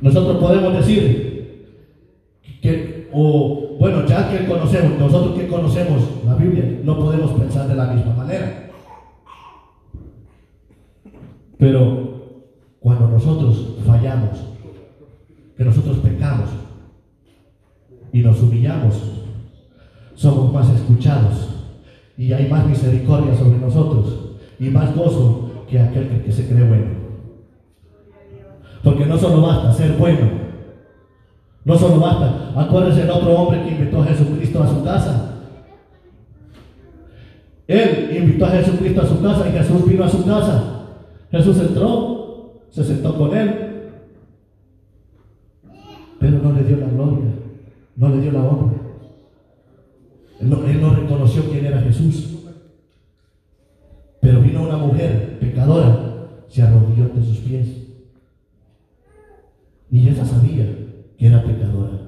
nosotros 0.00 0.36
podemos 0.38 0.74
decir 0.74 1.68
que, 2.62 3.08
o 3.12 3.76
bueno, 3.78 4.06
ya 4.06 4.30
que 4.30 4.46
conocemos, 4.46 4.98
nosotros 4.98 5.38
que 5.38 5.46
conocemos 5.46 6.02
la 6.26 6.34
Biblia, 6.34 6.80
no 6.84 6.98
podemos 6.98 7.32
pensar 7.32 7.68
de 7.68 7.74
la 7.74 7.92
misma 7.92 8.14
manera. 8.14 8.63
Pero 11.58 12.04
cuando 12.80 13.08
nosotros 13.08 13.76
fallamos, 13.86 14.38
que 15.56 15.64
nosotros 15.64 15.98
pecamos 15.98 16.50
y 18.12 18.20
nos 18.20 18.42
humillamos, 18.42 18.94
somos 20.14 20.52
más 20.52 20.68
escuchados 20.70 21.48
y 22.16 22.32
hay 22.32 22.48
más 22.48 22.66
misericordia 22.66 23.34
sobre 23.34 23.58
nosotros 23.58 24.36
y 24.58 24.68
más 24.70 24.94
gozo 24.94 25.64
que 25.68 25.80
aquel 25.80 26.22
que, 26.22 26.32
se 26.32 26.46
cree 26.48 26.68
bueno. 26.68 27.04
Porque 28.82 29.06
no 29.06 29.16
solo 29.16 29.42
basta 29.42 29.72
ser 29.72 29.92
bueno, 29.92 30.28
no 31.64 31.78
solo 31.78 31.98
basta, 31.98 32.52
acuérdense 32.54 33.00
del 33.00 33.10
otro 33.10 33.32
hombre 33.32 33.62
que 33.62 33.70
invitó 33.70 34.02
a 34.02 34.06
Jesucristo 34.06 34.62
a 34.62 34.68
su 34.68 34.84
casa. 34.84 35.30
Él 37.66 38.14
invitó 38.14 38.44
a 38.44 38.50
Jesucristo 38.50 39.00
a 39.00 39.06
su 39.06 39.22
casa 39.22 39.48
y 39.48 39.52
Jesús 39.52 39.86
vino 39.88 40.04
a 40.04 40.08
su 40.08 40.24
casa. 40.24 40.73
Jesús 41.34 41.58
entró, 41.58 42.62
se 42.70 42.84
sentó 42.84 43.16
con 43.18 43.36
él, 43.36 43.50
pero 46.20 46.38
no 46.38 46.52
le 46.52 46.62
dio 46.62 46.76
la 46.76 46.86
gloria, 46.86 47.32
no 47.96 48.08
le 48.10 48.20
dio 48.20 48.30
la 48.30 48.44
honra. 48.44 48.78
Él 50.40 50.50
no, 50.80 50.94
reconoció 50.94 51.50
quién 51.50 51.66
era 51.66 51.80
Jesús. 51.80 52.38
Pero 54.20 54.42
vino 54.42 54.62
una 54.62 54.76
mujer 54.76 55.38
pecadora, 55.40 56.28
se 56.48 56.62
arrodilló 56.62 57.04
ante 57.04 57.22
sus 57.22 57.38
pies. 57.38 57.68
Y 59.90 60.08
ella 60.08 60.24
sabía 60.24 60.66
que 61.18 61.26
era 61.26 61.42
pecadora. 61.42 61.98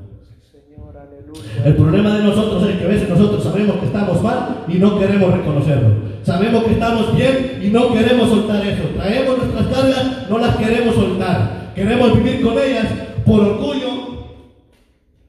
El 1.65 1.75
problema 1.75 2.17
de 2.17 2.25
nosotros 2.25 2.69
es 2.69 2.77
que 2.77 2.85
a 2.85 2.89
veces 2.89 3.09
nosotros 3.09 3.43
sabemos 3.43 3.77
que 3.79 3.87
estamos 3.87 4.23
mal 4.23 4.65
y 4.69 4.75
no 4.75 4.99
queremos 5.01 5.33
reconocerlo. 5.33 6.16
Sabemos 6.27 6.65
que 6.65 6.73
estamos 6.73 7.17
bien 7.17 7.61
y 7.63 7.69
no 7.69 7.93
queremos 7.93 8.29
soltar 8.29 8.67
eso. 8.67 8.83
Traemos 8.97 9.39
nuestras 9.39 9.67
cargas, 9.69 10.29
no 10.29 10.39
las 10.39 10.57
queremos 10.57 10.97
soltar. 10.97 11.71
Queremos 11.73 12.17
vivir 12.17 12.43
con 12.43 12.59
ellas 12.59 12.87
por 13.25 13.41
orgullo 13.43 14.27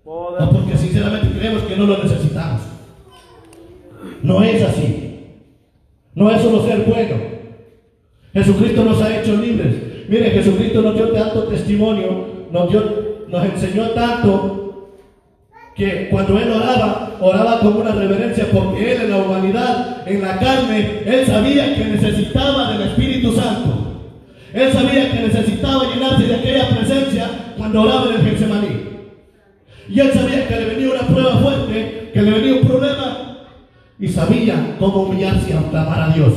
o 0.04 0.36
porque 0.52 0.76
sinceramente 0.76 1.38
creemos 1.38 1.62
que 1.64 1.76
no 1.76 1.86
lo 1.86 2.02
necesitamos. 2.02 2.62
No 4.24 4.42
es 4.42 4.64
así. 4.64 5.20
No 6.16 6.32
es 6.32 6.42
solo 6.42 6.66
ser 6.66 6.80
bueno. 6.80 7.16
Jesucristo 8.34 8.84
nos 8.84 9.00
ha 9.00 9.20
hecho 9.20 9.38
libres. 9.38 9.76
Mire, 10.10 10.32
Jesucristo 10.32 10.82
nos 10.82 10.96
dio 10.96 11.10
tanto 11.10 11.44
testimonio, 11.44 12.26
nos, 12.52 12.72
dio, 12.72 13.26
nos 13.28 13.46
enseñó 13.46 13.90
tanto 13.92 14.67
que 15.78 16.10
cuando 16.10 16.40
él 16.40 16.52
oraba, 16.52 17.18
oraba 17.20 17.60
con 17.60 17.78
una 17.78 17.92
reverencia 17.92 18.48
porque 18.52 18.94
él 18.94 19.02
en 19.04 19.12
la 19.12 19.18
humanidad, 19.18 20.08
en 20.08 20.22
la 20.24 20.40
carne, 20.40 21.04
él 21.06 21.26
sabía 21.28 21.76
que 21.76 21.86
necesitaba 21.86 22.72
del 22.72 22.90
Espíritu 22.90 23.32
Santo. 23.34 23.88
Él 24.54 24.74
sabía 24.74 25.12
que 25.12 25.20
necesitaba 25.28 25.84
llenarse 25.94 26.26
de 26.26 26.36
aquella 26.36 26.70
presencia 26.70 27.30
cuando 27.58 27.84
oraba 27.84 28.10
en 28.10 28.16
el 28.16 28.22
Getsemaní. 28.24 28.88
Y 29.88 30.00
él 30.00 30.12
sabía 30.14 30.48
que 30.48 30.56
le 30.56 30.66
venía 30.66 30.90
una 30.90 31.08
prueba 31.08 31.38
fuerte, 31.38 32.10
que 32.12 32.22
le 32.24 32.32
venía 32.32 32.54
un 32.56 32.68
problema, 32.68 33.38
y 34.00 34.08
sabía 34.08 34.76
cómo 34.80 35.04
humillarse 35.04 35.52
y 35.52 35.70
clamar 35.70 36.10
a 36.10 36.14
Dios. 36.14 36.34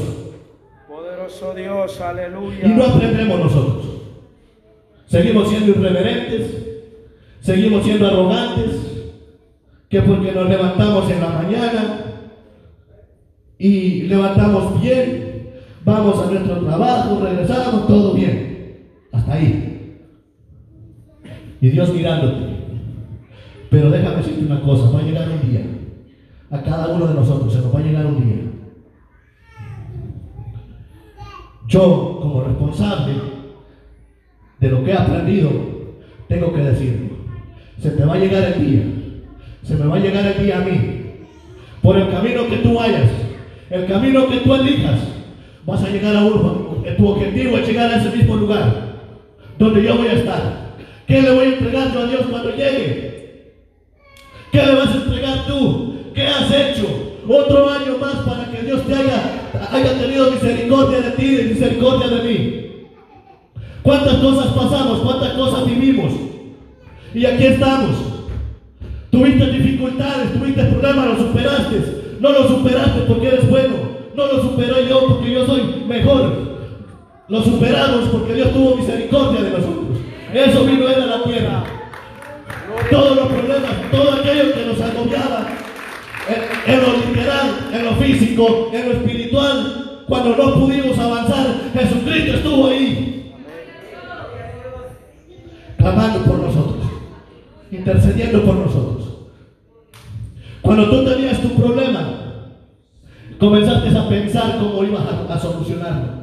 Poderoso 0.86 1.54
Dios, 1.54 1.98
aleluya. 2.00 2.58
Y 2.62 2.68
no 2.68 2.84
aprendemos 2.84 3.40
nosotros. 3.40 3.86
Seguimos 5.06 5.48
siendo 5.48 5.70
irreverentes, 5.70 6.46
seguimos 7.40 7.84
siendo 7.84 8.06
arrogantes, 8.06 8.89
que 9.90 10.00
porque 10.00 10.32
nos 10.32 10.48
levantamos 10.48 11.10
en 11.10 11.20
la 11.20 11.28
mañana 11.28 11.98
y 13.58 14.02
levantamos 14.02 14.80
bien, 14.80 15.50
vamos 15.84 16.26
a 16.26 16.30
nuestro 16.30 16.64
trabajo, 16.64 17.20
regresamos, 17.22 17.86
todo 17.86 18.14
bien. 18.14 18.88
Hasta 19.12 19.32
ahí. 19.34 19.98
Y 21.60 21.68
Dios 21.68 21.92
mirándote. 21.92 22.46
Pero 23.68 23.90
déjame 23.90 24.16
decirte 24.16 24.46
una 24.46 24.62
cosa, 24.62 24.90
va 24.90 25.00
a 25.00 25.02
llegar 25.02 25.28
un 25.28 25.50
día. 25.50 25.66
A 26.50 26.62
cada 26.62 26.88
uno 26.94 27.06
de 27.06 27.14
nosotros 27.14 27.52
se 27.52 27.60
nos 27.60 27.74
va 27.74 27.80
a 27.80 27.82
llegar 27.82 28.06
un 28.06 28.24
día 28.24 28.50
yo 31.70 32.18
como 32.20 32.42
responsable 32.42 33.14
de 34.58 34.68
lo 34.68 34.84
que 34.84 34.90
he 34.90 34.96
aprendido, 34.96 35.50
tengo 36.28 36.52
que 36.52 36.62
decirlo. 36.62 37.16
Se 37.78 37.92
te 37.92 38.04
va 38.04 38.14
a 38.14 38.18
llegar 38.18 38.42
el 38.52 38.66
día, 38.66 38.82
se 39.70 39.76
me 39.76 39.86
va 39.86 39.96
a 39.98 40.00
llegar 40.00 40.26
el 40.26 40.44
día 40.44 40.58
a 40.58 40.62
mí. 40.62 40.78
Por 41.80 41.96
el 41.96 42.10
camino 42.10 42.48
que 42.48 42.56
tú 42.56 42.74
vayas, 42.74 43.08
el 43.70 43.86
camino 43.86 44.28
que 44.28 44.38
tú 44.38 44.52
elijas, 44.52 44.98
vas 45.64 45.84
a 45.84 45.90
llegar 45.90 46.16
a 46.16 46.24
uno. 46.24 46.82
Tu 46.96 47.08
objetivo 47.08 47.56
es 47.56 47.68
llegar 47.68 47.88
a 47.88 47.98
ese 47.98 48.16
mismo 48.16 48.34
lugar 48.34 48.96
donde 49.58 49.84
yo 49.84 49.96
voy 49.96 50.08
a 50.08 50.14
estar. 50.14 50.74
¿Qué 51.06 51.22
le 51.22 51.30
voy 51.30 51.44
a 51.44 51.48
entregar 51.50 51.94
yo 51.94 52.00
a 52.00 52.06
Dios 52.06 52.22
cuando 52.28 52.50
llegue? 52.50 53.52
¿Qué 54.50 54.58
le 54.58 54.74
vas 54.74 54.88
a 54.88 54.96
entregar 54.96 55.46
tú? 55.46 55.94
¿Qué 56.14 56.26
has 56.26 56.50
hecho? 56.50 56.88
Otro 57.28 57.70
año 57.70 57.96
más 57.98 58.16
para 58.26 58.50
que 58.50 58.66
Dios 58.66 58.84
te 58.88 58.92
haya, 58.92 59.70
haya 59.70 60.00
tenido 60.00 60.32
misericordia 60.32 61.00
de 61.00 61.10
ti 61.12 61.38
y 61.40 61.44
misericordia 61.44 62.08
de 62.08 62.28
mí. 62.28 62.66
¿Cuántas 63.82 64.14
cosas 64.14 64.46
pasamos? 64.46 64.98
¿Cuántas 64.98 65.32
cosas 65.34 65.64
vivimos? 65.64 66.12
Y 67.14 67.24
aquí 67.24 67.46
estamos. 67.46 68.09
Tuviste 69.10 69.46
dificultades, 69.46 70.32
tuviste 70.32 70.62
problemas, 70.64 71.06
lo 71.06 71.16
superaste. 71.18 72.16
No 72.20 72.32
lo 72.32 72.48
superaste 72.48 73.00
porque 73.08 73.28
eres 73.28 73.48
bueno. 73.48 73.74
No 74.14 74.26
lo 74.26 74.42
superé 74.42 74.88
yo 74.88 75.06
porque 75.08 75.32
yo 75.32 75.46
soy 75.46 75.84
mejor. 75.86 76.50
Lo 77.28 77.42
superamos 77.42 78.08
porque 78.10 78.34
Dios 78.34 78.52
tuvo 78.52 78.76
misericordia 78.76 79.42
de 79.42 79.50
nosotros. 79.50 79.98
Eso 80.32 80.64
vino 80.64 80.88
Él 80.88 81.02
a 81.02 81.06
la 81.06 81.24
tierra. 81.24 81.64
Todos 82.90 83.16
los 83.16 83.26
problemas, 83.28 83.70
todo 83.90 84.12
aquello 84.12 84.52
que 84.54 84.66
nos 84.66 84.80
agobiaba, 84.80 85.48
en, 86.66 86.80
lo 86.80 86.92
literal, 87.06 87.68
en 87.72 87.84
lo 87.84 87.92
físico, 87.92 88.70
en 88.72 88.88
lo 88.88 88.92
espiritual, 88.92 90.02
cuando 90.06 90.36
no 90.36 90.54
pudimos 90.54 90.98
avanzar, 90.98 91.46
Jesucristo 91.72 92.36
estuvo 92.36 92.68
ahí, 92.68 93.32
clamando 95.78 96.20
por 96.20 96.38
nosotros, 96.38 96.84
intercediendo 97.70 98.44
por 98.44 98.56
nosotros. 98.56 99.08
Cuando 100.62 100.90
tú 100.90 101.04
tenías 101.04 101.40
tu 101.40 101.50
problema, 101.50 102.44
comenzaste 103.38 103.96
a 103.96 104.08
pensar 104.08 104.58
cómo 104.58 104.84
ibas 104.84 105.04
a, 105.28 105.38
solucionarlo. 105.38 106.20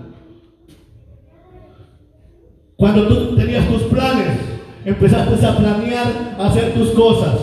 Cuando 2.76 3.08
tú 3.08 3.36
tenías 3.36 3.68
tus 3.68 3.84
planes, 3.84 4.40
empezaste 4.86 5.46
a 5.46 5.58
planear, 5.58 6.36
hacer 6.40 6.74
tus 6.74 6.92
cosas. 6.92 7.40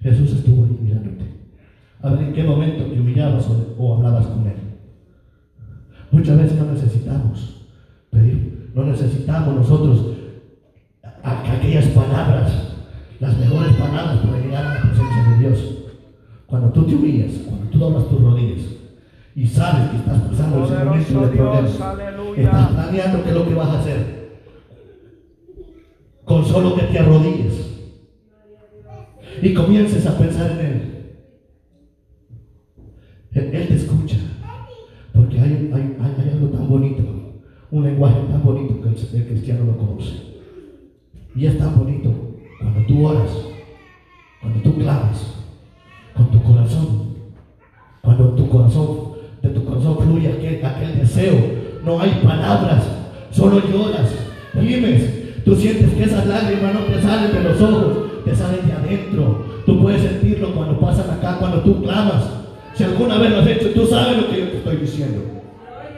Jesús 0.00 0.32
estuvo 0.32 0.64
ahí 0.64 0.78
mirándote. 0.80 1.24
A 2.02 2.10
ver 2.10 2.20
en 2.20 2.32
qué 2.34 2.44
momento 2.44 2.84
te 2.84 3.00
humillabas 3.00 3.46
o, 3.48 3.74
o 3.78 3.96
hablabas 3.96 4.26
con 4.26 4.46
Él. 4.46 4.54
Muchas 6.10 6.38
veces 6.38 6.58
no 6.58 6.66
necesitamos 6.66 7.66
pedir, 8.10 8.70
no 8.74 8.84
necesitamos 8.84 9.54
nosotros 9.56 10.14
aquellas 11.24 11.86
palabras, 11.86 12.73
las 13.20 13.38
mejores 13.38 13.72
palabras 13.76 14.18
para 14.18 14.38
llegar 14.40 14.64
a 14.66 14.74
la 14.74 14.80
presencia 14.82 15.22
de 15.30 15.38
Dios. 15.38 15.74
Cuando 16.46 16.70
tú 16.70 16.84
te 16.84 16.94
humillas, 16.94 17.32
cuando 17.46 17.66
tú 17.70 17.78
doblas 17.78 18.08
tus 18.08 18.20
rodillas 18.20 18.60
y 19.34 19.46
sabes 19.46 19.90
que 19.90 19.96
estás 19.96 20.20
pasando 20.22 20.64
ese 20.64 20.84
momento 20.84 21.20
de 21.20 21.26
problemas, 21.36 21.70
estás 22.36 22.68
planeando 22.72 23.22
qué 23.24 23.28
es 23.30 23.34
lo 23.34 23.48
que 23.48 23.54
vas 23.54 23.68
a 23.68 23.80
hacer. 23.80 24.24
Con 26.24 26.44
solo 26.44 26.74
que 26.76 26.82
te 26.84 26.98
arrodilles 26.98 27.70
y 29.42 29.52
comiences 29.54 30.06
a 30.06 30.16
pensar 30.16 30.50
en 30.52 30.66
Él. 30.66 30.90
Él, 33.32 33.50
Él 33.54 33.68
te 33.68 33.74
escucha. 33.74 34.16
Porque 35.12 35.38
hay, 35.40 35.70
hay- 35.72 35.96
hay- 36.00 36.30
algo 36.32 36.48
tan 36.48 36.68
bonito, 36.68 37.02
un 37.70 37.84
lenguaje 37.84 38.18
tan 38.30 38.42
bonito 38.42 38.80
que 38.80 38.88
el, 38.88 39.20
el 39.22 39.26
cristiano 39.28 39.64
lo 39.64 39.76
conoce. 39.76 40.12
Y 41.36 41.46
es 41.46 41.58
tan 41.58 41.76
bonito 41.78 42.33
cuando 42.64 42.86
tú 42.86 43.06
oras, 43.06 43.30
cuando 44.40 44.60
tú 44.60 44.78
clamas, 44.78 45.34
con 46.16 46.30
tu 46.30 46.42
corazón, 46.42 47.14
cuando 48.00 48.30
tu 48.30 48.48
corazón, 48.48 48.98
de 49.42 49.50
tu 49.50 49.64
corazón 49.64 49.98
fluye 49.98 50.28
aquel, 50.28 50.64
aquel 50.64 50.98
deseo. 50.98 51.34
No 51.84 52.00
hay 52.00 52.20
palabras, 52.24 52.84
solo 53.30 53.60
lloras, 53.60 54.10
gimes. 54.58 55.44
Tú 55.44 55.54
sientes 55.54 55.92
que 55.92 56.04
esas 56.04 56.26
lágrimas 56.26 56.72
no 56.72 56.80
te 56.80 57.02
salen 57.02 57.32
de 57.32 57.42
los 57.42 57.60
ojos, 57.60 58.24
te 58.24 58.34
salen 58.34 58.66
de 58.66 58.72
adentro. 58.72 59.44
Tú 59.66 59.82
puedes 59.82 60.00
sentirlo 60.00 60.54
cuando 60.54 60.80
pasan 60.80 61.10
acá, 61.10 61.36
cuando 61.38 61.60
tú 61.60 61.82
clamas. 61.82 62.24
Si 62.74 62.84
alguna 62.84 63.18
vez 63.18 63.30
lo 63.30 63.40
has 63.40 63.46
hecho, 63.46 63.70
tú 63.74 63.86
sabes 63.86 64.16
lo 64.16 64.30
que 64.30 64.40
yo 64.40 64.48
te 64.48 64.56
estoy 64.56 64.76
diciendo. 64.78 65.20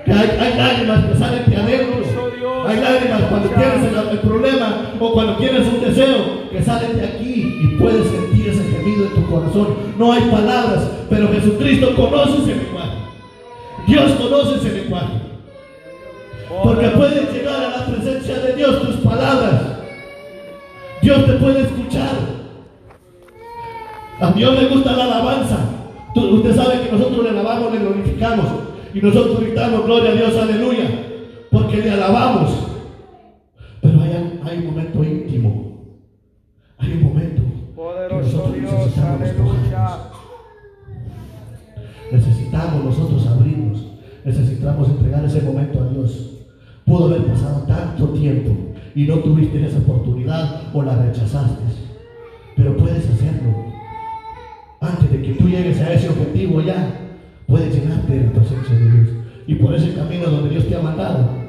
Que 0.04 0.12
hay, 0.12 0.30
hay 0.40 0.58
lágrimas 0.58 1.04
que 1.04 1.16
salen 1.16 1.48
de 1.48 1.56
adentro. 1.56 2.25
Hay 2.66 2.80
lágrimas 2.80 3.22
cuando 3.28 3.48
tienes 3.48 4.10
el, 4.10 4.18
problema 4.18 4.92
o 4.98 5.12
cuando 5.12 5.36
tienes 5.36 5.66
un 5.66 5.80
deseo 5.80 6.50
que 6.50 6.62
salen 6.62 6.98
de 6.98 7.06
aquí 7.06 7.60
y 7.62 7.76
puedes 7.78 8.08
sentir 8.08 8.48
ese 8.48 8.64
gemido 8.64 9.06
en 9.06 9.14
tu 9.14 9.30
corazón. 9.30 9.68
No 9.98 10.12
hay 10.12 10.22
palabras, 10.22 10.90
pero 11.08 11.28
Jesucristo 11.32 11.94
conoce 11.94 12.42
ese 12.42 12.56
lenguaje. 12.56 12.96
Dios 13.86 14.12
conoce 14.12 14.56
ese 14.56 14.82
lenguaje. 14.82 15.12
Porque 16.62 16.88
puedes 16.88 17.32
llegar 17.32 17.64
a 17.64 17.78
la 17.78 17.86
presencia 17.86 18.38
de 18.38 18.52
Dios 18.54 18.82
tus 18.82 18.96
palabras. 18.96 19.54
Dios 21.02 21.24
te 21.24 21.32
puede 21.34 21.60
escuchar. 21.60 22.36
A 24.20 24.32
Dios 24.32 24.60
le 24.60 24.68
gusta 24.68 24.92
la 24.92 25.04
alabanza. 25.04 25.58
Usted 26.16 26.56
sabe 26.56 26.80
que 26.80 26.92
nosotros 26.92 27.22
le 27.22 27.30
alabamos, 27.30 27.72
le 27.72 27.78
glorificamos. 27.78 28.46
Y 28.92 29.00
nosotros 29.00 29.40
gritamos, 29.40 29.84
gloria 29.84 30.10
a 30.10 30.14
Dios, 30.14 30.36
aleluya. 30.36 31.05
Porque 31.76 31.90
le 31.90 31.94
alabamos. 31.94 32.68
Pero 33.82 34.00
hay, 34.00 34.40
hay 34.44 34.58
un 34.60 34.64
momento 34.64 35.04
íntimo. 35.04 36.00
Hay 36.78 36.92
un 36.92 37.02
momento. 37.02 37.42
que 38.08 38.14
nosotros 38.14 38.54
Dios, 38.54 38.72
necesitamos 38.72 39.20
aleluya. 39.20 39.98
Necesitamos 42.12 42.84
nosotros 42.84 43.26
abrirnos. 43.26 43.86
Necesitamos 44.24 44.88
entregar 44.88 45.22
ese 45.26 45.42
momento 45.42 45.82
a 45.82 45.88
Dios. 45.92 46.46
Pudo 46.86 47.08
haber 47.08 47.26
pasado 47.26 47.66
tanto 47.66 48.08
tiempo 48.08 48.52
y 48.94 49.04
no 49.04 49.18
tuviste 49.18 49.62
esa 49.66 49.76
oportunidad 49.76 50.62
o 50.72 50.82
la 50.82 50.96
rechazaste. 50.96 51.62
Pero 52.56 52.74
puedes 52.78 53.06
hacerlo. 53.06 53.66
Antes 54.80 55.12
de 55.12 55.20
que 55.20 55.34
tú 55.34 55.46
llegues 55.46 55.78
a 55.82 55.92
ese 55.92 56.08
objetivo 56.08 56.62
ya, 56.62 56.88
puedes 57.46 57.74
llenarte 57.74 58.14
de 58.14 58.24
la 58.24 58.32
presencia 58.32 58.74
de 58.74 58.92
Dios. 58.92 59.08
Y 59.46 59.56
por 59.56 59.74
ese 59.74 59.92
camino 59.92 60.30
donde 60.30 60.48
Dios 60.48 60.66
te 60.66 60.74
ha 60.74 60.80
mandado, 60.80 61.45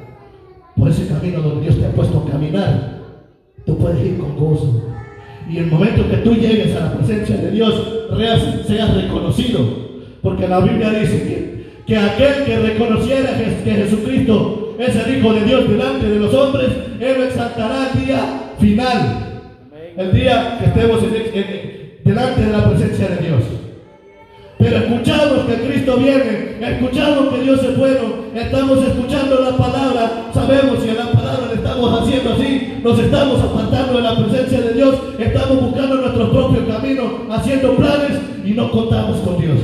por 0.78 0.88
ese 0.88 1.06
camino 1.08 1.40
donde 1.42 1.62
Dios 1.62 1.78
te 1.78 1.86
ha 1.86 1.90
puesto 1.92 2.24
a 2.26 2.30
caminar, 2.30 2.98
tú 3.66 3.76
puedes 3.78 4.04
ir 4.06 4.18
con 4.18 4.36
gozo. 4.36 4.84
Y 5.50 5.58
el 5.58 5.66
momento 5.66 6.08
que 6.08 6.18
tú 6.18 6.34
llegues 6.34 6.76
a 6.76 6.80
la 6.80 6.92
presencia 6.94 7.36
de 7.36 7.50
Dios, 7.50 7.74
seas 8.66 8.94
reconocido. 8.94 9.60
Porque 10.22 10.46
la 10.48 10.60
Biblia 10.60 10.90
dice 10.90 11.22
que, 11.22 11.84
que 11.86 11.96
aquel 11.96 12.44
que 12.44 12.58
reconociera 12.58 13.30
que, 13.36 13.70
Jesucristo 13.70 14.74
es 14.78 14.94
el 14.94 15.18
Hijo 15.18 15.32
de 15.32 15.44
Dios 15.44 15.68
delante 15.68 16.08
de 16.08 16.18
los 16.20 16.34
hombres, 16.34 16.68
Él 17.00 17.14
lo 17.18 17.24
exaltará 17.24 17.90
al 17.92 18.04
día 18.04 18.52
final. 18.60 19.24
El 19.96 20.12
día 20.12 20.58
que 20.58 20.66
estemos 20.66 21.02
en- 21.02 21.38
en- 21.38 21.78
delante 22.04 22.40
de 22.42 22.52
la 22.52 22.68
presencia 22.70 23.08
de 23.08 23.16
Dios. 23.26 23.42
Pero 24.58 24.76
escuchamos 24.76 25.46
que 25.46 25.54
Cristo 25.54 25.96
viene, 25.98 26.56
escuchamos 26.60 27.32
que 27.32 27.42
Dios 27.42 27.62
es 27.62 27.78
bueno, 27.78 28.00
estamos 28.34 28.78
escuchando 28.84 29.40
la 29.40 29.56
palabra, 29.56 30.30
sabemos 30.34 30.82
si 30.82 30.90
a 30.90 30.94
la 30.94 31.12
palabra 31.12 31.46
le 31.48 31.54
estamos 31.54 32.02
haciendo 32.02 32.32
así, 32.32 32.80
nos 32.82 32.98
estamos 32.98 33.40
apartando 33.40 33.94
de 33.94 34.02
la 34.02 34.16
presencia 34.16 34.60
de 34.60 34.74
Dios, 34.74 34.96
estamos 35.16 35.62
buscando 35.62 35.94
nuestro 35.96 36.32
propio 36.32 36.66
camino, 36.66 37.26
haciendo 37.30 37.76
planes 37.76 38.18
y 38.44 38.50
no 38.50 38.70
contamos 38.72 39.18
con 39.18 39.40
Dios. 39.40 39.58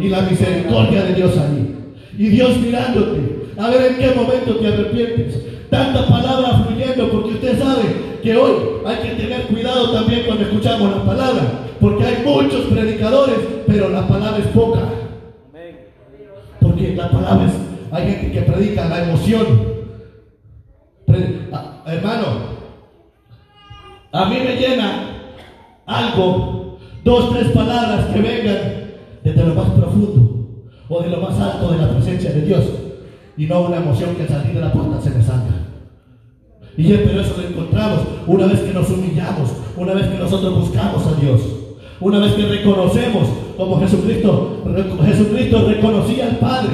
Y 0.00 0.08
la 0.08 0.22
misericordia 0.22 1.04
de 1.04 1.14
Dios 1.14 1.38
allí. 1.38 1.74
Y 2.18 2.28
Dios 2.30 2.58
mirándote, 2.58 3.46
a 3.56 3.70
ver 3.70 3.92
en 3.92 3.98
qué 3.98 4.12
momento 4.12 4.56
te 4.56 4.66
arrepientes. 4.66 5.38
Tanta 5.70 6.06
palabra 6.06 6.64
fluyendo, 6.66 7.10
porque 7.10 7.34
usted 7.34 7.58
sabe 7.58 8.18
que 8.22 8.36
hoy 8.36 8.52
hay 8.86 8.96
que 8.96 9.14
tener 9.16 9.42
cuidado 9.48 9.92
también 9.92 10.22
cuando 10.26 10.44
escuchamos 10.44 10.96
la 10.96 11.04
palabra, 11.04 11.42
porque 11.80 12.04
hay 12.04 12.22
muchos 12.24 12.66
predicadores, 12.66 13.36
pero 13.66 13.90
la 13.90 14.08
palabra 14.08 14.38
es 14.38 14.46
poca. 14.46 14.80
Porque 16.60 16.96
la 16.96 17.10
palabra 17.10 17.46
es, 17.46 17.52
hay 17.92 18.10
gente 18.10 18.32
que 18.32 18.42
predica 18.42 18.88
la 18.88 19.04
emoción. 19.04 19.46
Pre- 21.06 21.48
ah, 21.52 21.82
hermano, 21.86 22.26
a 24.12 24.24
mí 24.26 24.36
me 24.38 24.56
llena 24.56 25.20
algo, 25.86 26.78
dos, 27.04 27.30
tres 27.34 27.48
palabras 27.48 28.06
que 28.06 28.20
vengan 28.20 28.58
desde 29.22 29.44
lo 29.44 29.54
más 29.54 29.70
profundo 29.70 30.64
o 30.88 31.00
de 31.02 31.10
lo 31.10 31.18
más 31.18 31.38
alto 31.38 31.72
de 31.72 31.78
la 31.78 31.90
presencia 31.90 32.32
de 32.32 32.40
Dios 32.42 32.64
y 33.36 33.46
no 33.46 33.60
una 33.62 33.76
emoción 33.76 34.14
que 34.16 34.22
al 34.22 34.28
salir 34.28 34.54
de 34.54 34.60
la 34.60 34.72
puerta 34.72 35.00
se 35.00 35.10
me 35.10 35.22
salga. 35.22 35.57
Y 36.78 36.84
ya, 36.84 37.00
pero 37.04 37.20
eso 37.20 37.34
lo 37.36 37.48
encontramos 37.48 38.02
una 38.28 38.46
vez 38.46 38.60
que 38.60 38.72
nos 38.72 38.88
humillamos, 38.88 39.50
una 39.76 39.94
vez 39.94 40.06
que 40.06 40.16
nosotros 40.16 40.60
buscamos 40.60 41.04
a 41.08 41.20
Dios, 41.20 41.40
una 41.98 42.20
vez 42.20 42.34
que 42.34 42.46
reconocemos 42.46 43.26
como 43.56 43.80
Jesucristo, 43.80 44.62
Jesucristo 45.04 45.64
reconocía 45.66 46.28
al 46.28 46.36
Padre. 46.36 46.70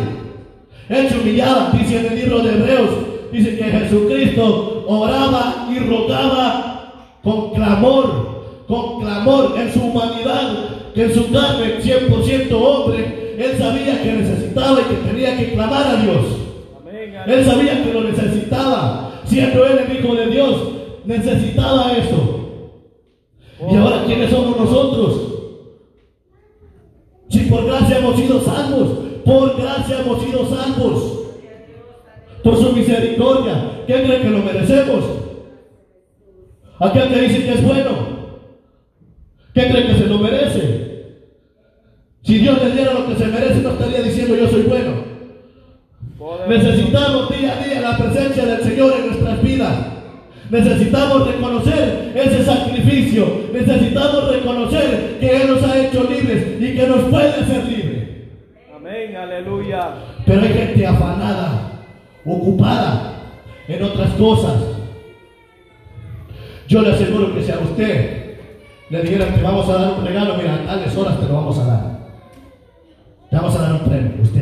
Él 0.90 1.08
se 1.08 1.18
humillaba, 1.18 1.70
dice 1.72 2.00
en 2.00 2.12
el 2.12 2.20
libro 2.20 2.40
de 2.40 2.52
Hebreos, 2.52 2.90
dice 3.32 3.56
que 3.56 3.64
Jesucristo 3.64 4.84
oraba 4.86 5.70
y 5.74 5.78
rogaba 5.78 6.92
con 7.22 7.54
clamor, 7.54 8.44
con 8.68 9.00
clamor 9.00 9.54
en 9.58 9.72
su 9.72 9.84
humanidad, 9.84 10.68
que 10.94 11.04
en 11.04 11.14
su 11.14 11.32
carne 11.32 11.80
100% 11.80 12.52
hombre, 12.52 13.36
él 13.38 13.56
sabía 13.58 14.02
que 14.02 14.12
necesitaba 14.12 14.80
y 14.82 14.84
que 14.84 15.10
tenía 15.10 15.34
que 15.38 15.54
clamar 15.54 15.86
a 15.86 15.96
Dios. 15.96 16.26
Él 17.26 17.44
sabía 17.46 17.82
que 17.82 17.92
lo 17.94 18.02
necesitaba. 18.02 19.13
Siendo 19.24 19.66
él 19.66 19.78
el 19.78 19.96
Hijo 19.98 20.14
de 20.14 20.26
Dios, 20.26 20.56
necesitaba 21.04 21.92
eso. 21.96 22.34
Y 23.70 23.76
ahora, 23.76 24.04
¿quiénes 24.06 24.30
somos 24.30 24.56
nosotros? 24.56 25.20
Si 27.30 27.40
por 27.40 27.66
gracia 27.66 27.98
hemos 27.98 28.16
sido 28.16 28.40
salvos, 28.40 28.88
por 29.24 29.56
gracia 29.56 30.00
hemos 30.00 30.22
sido 30.22 30.46
salvos. 30.46 31.20
Por 32.42 32.56
su 32.56 32.72
misericordia. 32.72 33.82
¿Quién 33.86 34.04
cree 34.04 34.20
que 34.20 34.30
lo 34.30 34.38
merecemos? 34.38 35.04
Aquel 36.78 37.08
que 37.08 37.20
dice 37.22 37.44
que 37.44 37.52
es 37.54 37.64
bueno. 37.64 37.90
¿Quién 39.54 39.72
cree 39.72 39.86
que 39.86 39.94
se 39.94 40.06
lo 40.06 40.18
merece? 40.18 40.84
Si 42.22 42.38
Dios 42.38 42.62
le 42.62 42.70
diera 42.70 42.94
lo 42.94 43.06
que 43.06 43.16
se 43.16 43.26
merece, 43.26 43.60
no 43.60 43.70
estaría 43.70 44.02
diciendo 44.02 44.36
yo 44.36 44.48
soy 44.48 44.62
bueno. 44.62 45.13
Necesitamos 46.48 47.36
día 47.36 47.52
a 47.52 47.64
día 47.64 47.80
la 47.80 47.96
presencia 47.96 48.46
del 48.46 48.62
Señor 48.62 48.94
en 48.98 49.06
nuestras 49.08 49.42
vidas. 49.42 49.74
Necesitamos 50.48 51.26
reconocer 51.26 52.12
ese 52.14 52.44
sacrificio. 52.44 53.48
Necesitamos 53.52 54.28
reconocer 54.28 55.18
que 55.18 55.36
Él 55.36 55.48
nos 55.48 55.62
ha 55.64 55.78
hecho 55.78 56.04
libres 56.04 56.60
y 56.60 56.74
que 56.76 56.86
nos 56.86 57.00
puede 57.10 57.30
hacer 57.30 57.64
libres. 57.64 58.08
Amén. 58.74 59.16
Aleluya. 59.16 59.94
Pero 60.24 60.40
hay 60.42 60.52
gente 60.52 60.86
afanada, 60.86 61.82
ocupada 62.24 63.14
en 63.66 63.82
otras 63.82 64.10
cosas. 64.12 64.54
Yo 66.68 66.82
le 66.82 66.92
aseguro 66.92 67.34
que 67.34 67.42
si 67.42 67.50
a 67.50 67.58
usted 67.58 68.36
le 68.90 69.02
dijeran 69.02 69.34
que 69.34 69.42
vamos 69.42 69.68
a 69.68 69.74
dar 69.74 69.98
un 69.98 70.06
regalo, 70.06 70.36
mira, 70.36 70.54
a 70.54 70.66
tales 70.66 70.96
horas 70.96 71.18
te 71.18 71.26
lo 71.26 71.34
vamos 71.34 71.58
a 71.58 71.64
dar. 71.66 71.94
Te 73.30 73.36
vamos 73.36 73.56
a 73.56 73.62
dar 73.62 73.72
un 73.72 73.80
premio. 73.80 74.22
Usted 74.22 74.40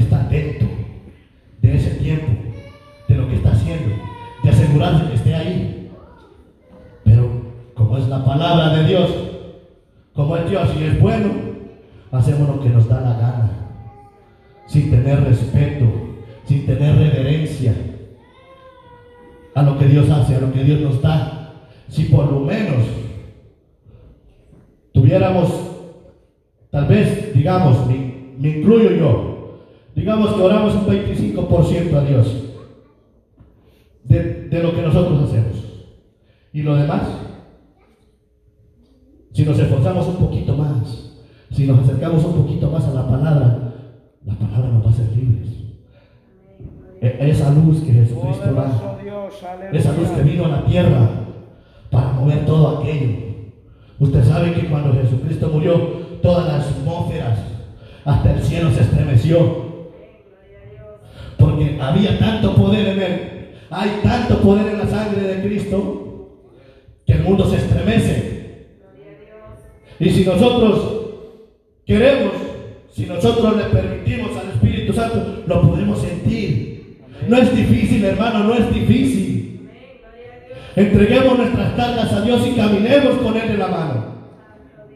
Dios 10.52 10.68
y 10.78 10.84
es 10.84 11.00
bueno, 11.00 11.30
hacemos 12.10 12.46
lo 12.46 12.62
que 12.62 12.68
nos 12.68 12.86
da 12.86 13.00
la 13.00 13.14
gana 13.14 13.50
sin 14.66 14.90
tener 14.90 15.24
respeto, 15.24 15.86
sin 16.44 16.66
tener 16.66 16.94
reverencia 16.94 17.72
a 19.54 19.62
lo 19.62 19.78
que 19.78 19.86
Dios 19.86 20.10
hace, 20.10 20.36
a 20.36 20.40
lo 20.40 20.52
que 20.52 20.62
Dios 20.62 20.80
nos 20.80 21.00
da. 21.00 21.54
Si 21.88 22.04
por 22.04 22.30
lo 22.30 22.40
menos 22.40 22.84
tuviéramos, 24.92 25.48
tal 26.70 26.84
vez, 26.84 27.32
digamos, 27.32 27.86
me, 27.86 28.50
incluyo 28.50 28.90
yo, 28.90 29.58
digamos 29.94 30.34
que 30.34 30.42
oramos 30.42 30.74
un 30.74 30.86
25% 30.86 31.94
a 31.94 32.04
Dios 32.04 32.44
de 34.04 34.62
lo 34.62 34.74
que 34.74 34.82
nosotros 34.82 35.30
hacemos. 35.30 35.64
Y 36.52 36.60
lo 36.60 36.76
demás, 36.76 37.21
si 39.42 39.48
nos 39.48 39.59
esforzamos 39.59 40.07
un 40.07 40.16
poquito 40.18 40.57
más, 40.57 41.11
si 41.50 41.66
nos 41.66 41.81
acercamos 41.81 42.24
un 42.24 42.33
poquito 42.44 42.70
más 42.70 42.85
a 42.85 42.94
la 42.94 43.09
palabra, 43.09 43.72
la 44.24 44.35
palabra 44.35 44.68
nos 44.70 44.85
va 44.85 44.90
a 44.90 44.92
hacer 44.92 45.16
libres. 45.16 45.48
E- 47.00 47.16
Esa 47.28 47.50
luz 47.50 47.81
que 47.83 47.92
Jesucristo 47.92 48.55
da, 48.55 48.98
esa 49.72 49.92
luz 49.96 50.09
que 50.11 50.22
vino 50.22 50.44
a 50.44 50.48
la 50.48 50.64
tierra 50.64 51.09
para 51.90 52.12
mover 52.12 52.46
todo 52.46 52.79
aquello. 52.79 53.16
Usted 53.98 54.25
sabe 54.25 54.52
que 54.54 54.69
cuando 54.69 54.92
Jesucristo 54.92 55.48
murió, 55.52 55.75
todas 56.23 56.46
las 56.46 56.69
atmósferas, 56.69 57.40
hasta 58.04 58.35
el 58.35 58.42
cielo 58.42 58.71
se 58.71 58.83
estremeció. 58.83 59.73
Porque 61.37 61.81
había 61.83 62.16
tanto 62.21 62.54
poder 62.54 62.87
en 62.90 63.02
él, 63.02 63.21
hay 63.71 63.90
tanto 64.04 64.38
poder 64.40 64.69
en 64.69 64.79
la 64.79 64.87
sangre 64.87 65.21
de 65.23 65.42
Cristo, 65.42 66.29
que 67.04 67.14
el 67.14 67.25
mundo 67.25 67.44
se 67.50 67.56
estremece. 67.56 68.41
Y 70.03 70.11
si 70.11 70.25
nosotros 70.25 70.81
queremos, 71.87 72.33
si 72.92 73.07
nosotros 73.07 73.57
le 73.57 73.65
permitimos 73.65 74.37
al 74.37 74.48
Espíritu 74.50 74.92
Santo, 74.92 75.44
lo 75.46 75.63
podemos 75.63 76.00
sentir. 76.00 76.98
No 77.29 77.37
es 77.37 77.55
difícil, 77.55 78.05
hermano, 78.05 78.40
no 78.44 78.55
es 78.55 78.75
difícil. 78.75 79.71
Entreguemos 80.75 81.38
nuestras 81.38 81.75
cargas 81.75 82.13
a 82.13 82.21
Dios 82.23 82.44
y 82.48 82.57
caminemos 82.57 83.15
con 83.19 83.37
Él 83.37 83.50
en 83.50 83.59
la 83.61 83.69
mano. 83.69 84.05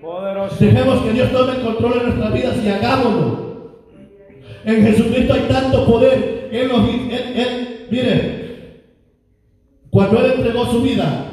Poderoso. 0.01 0.57
Dejemos 0.59 1.03
que 1.03 1.13
Dios 1.13 1.31
tome 1.31 1.53
el 1.53 1.61
control 1.63 1.93
de 1.99 2.05
nuestras 2.07 2.33
vidas 2.35 2.57
y 2.65 2.69
hagámoslo. 2.69 3.47
En 4.65 4.83
Jesucristo 4.87 5.35
hay 5.35 5.41
tanto 5.49 5.87
poder. 5.87 6.49
Él, 6.51 6.69
nos- 6.69 6.89
él- 6.89 7.33
él- 7.37 7.87
mire, 7.91 8.47
cuando 9.91 10.19
Él 10.25 10.33
entregó 10.37 10.67
su 10.67 10.83
vida, 10.83 11.27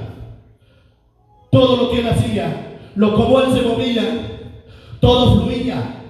todo 1.52 1.78
lo 1.86 1.92
que 1.92 2.00
Él 2.02 2.08
hacía, 2.08 2.63
lo 2.96 3.16
como 3.16 3.42
Él 3.42 3.54
se 3.54 3.62
movía, 3.62 4.50
todo 5.00 5.42
fluía, 5.42 6.04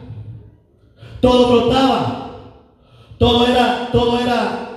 todo 1.22 1.52
brotaba, 1.52 2.24
todo 3.18 3.48
era, 3.48 3.90
todo 3.92 4.20
era, 4.20 4.70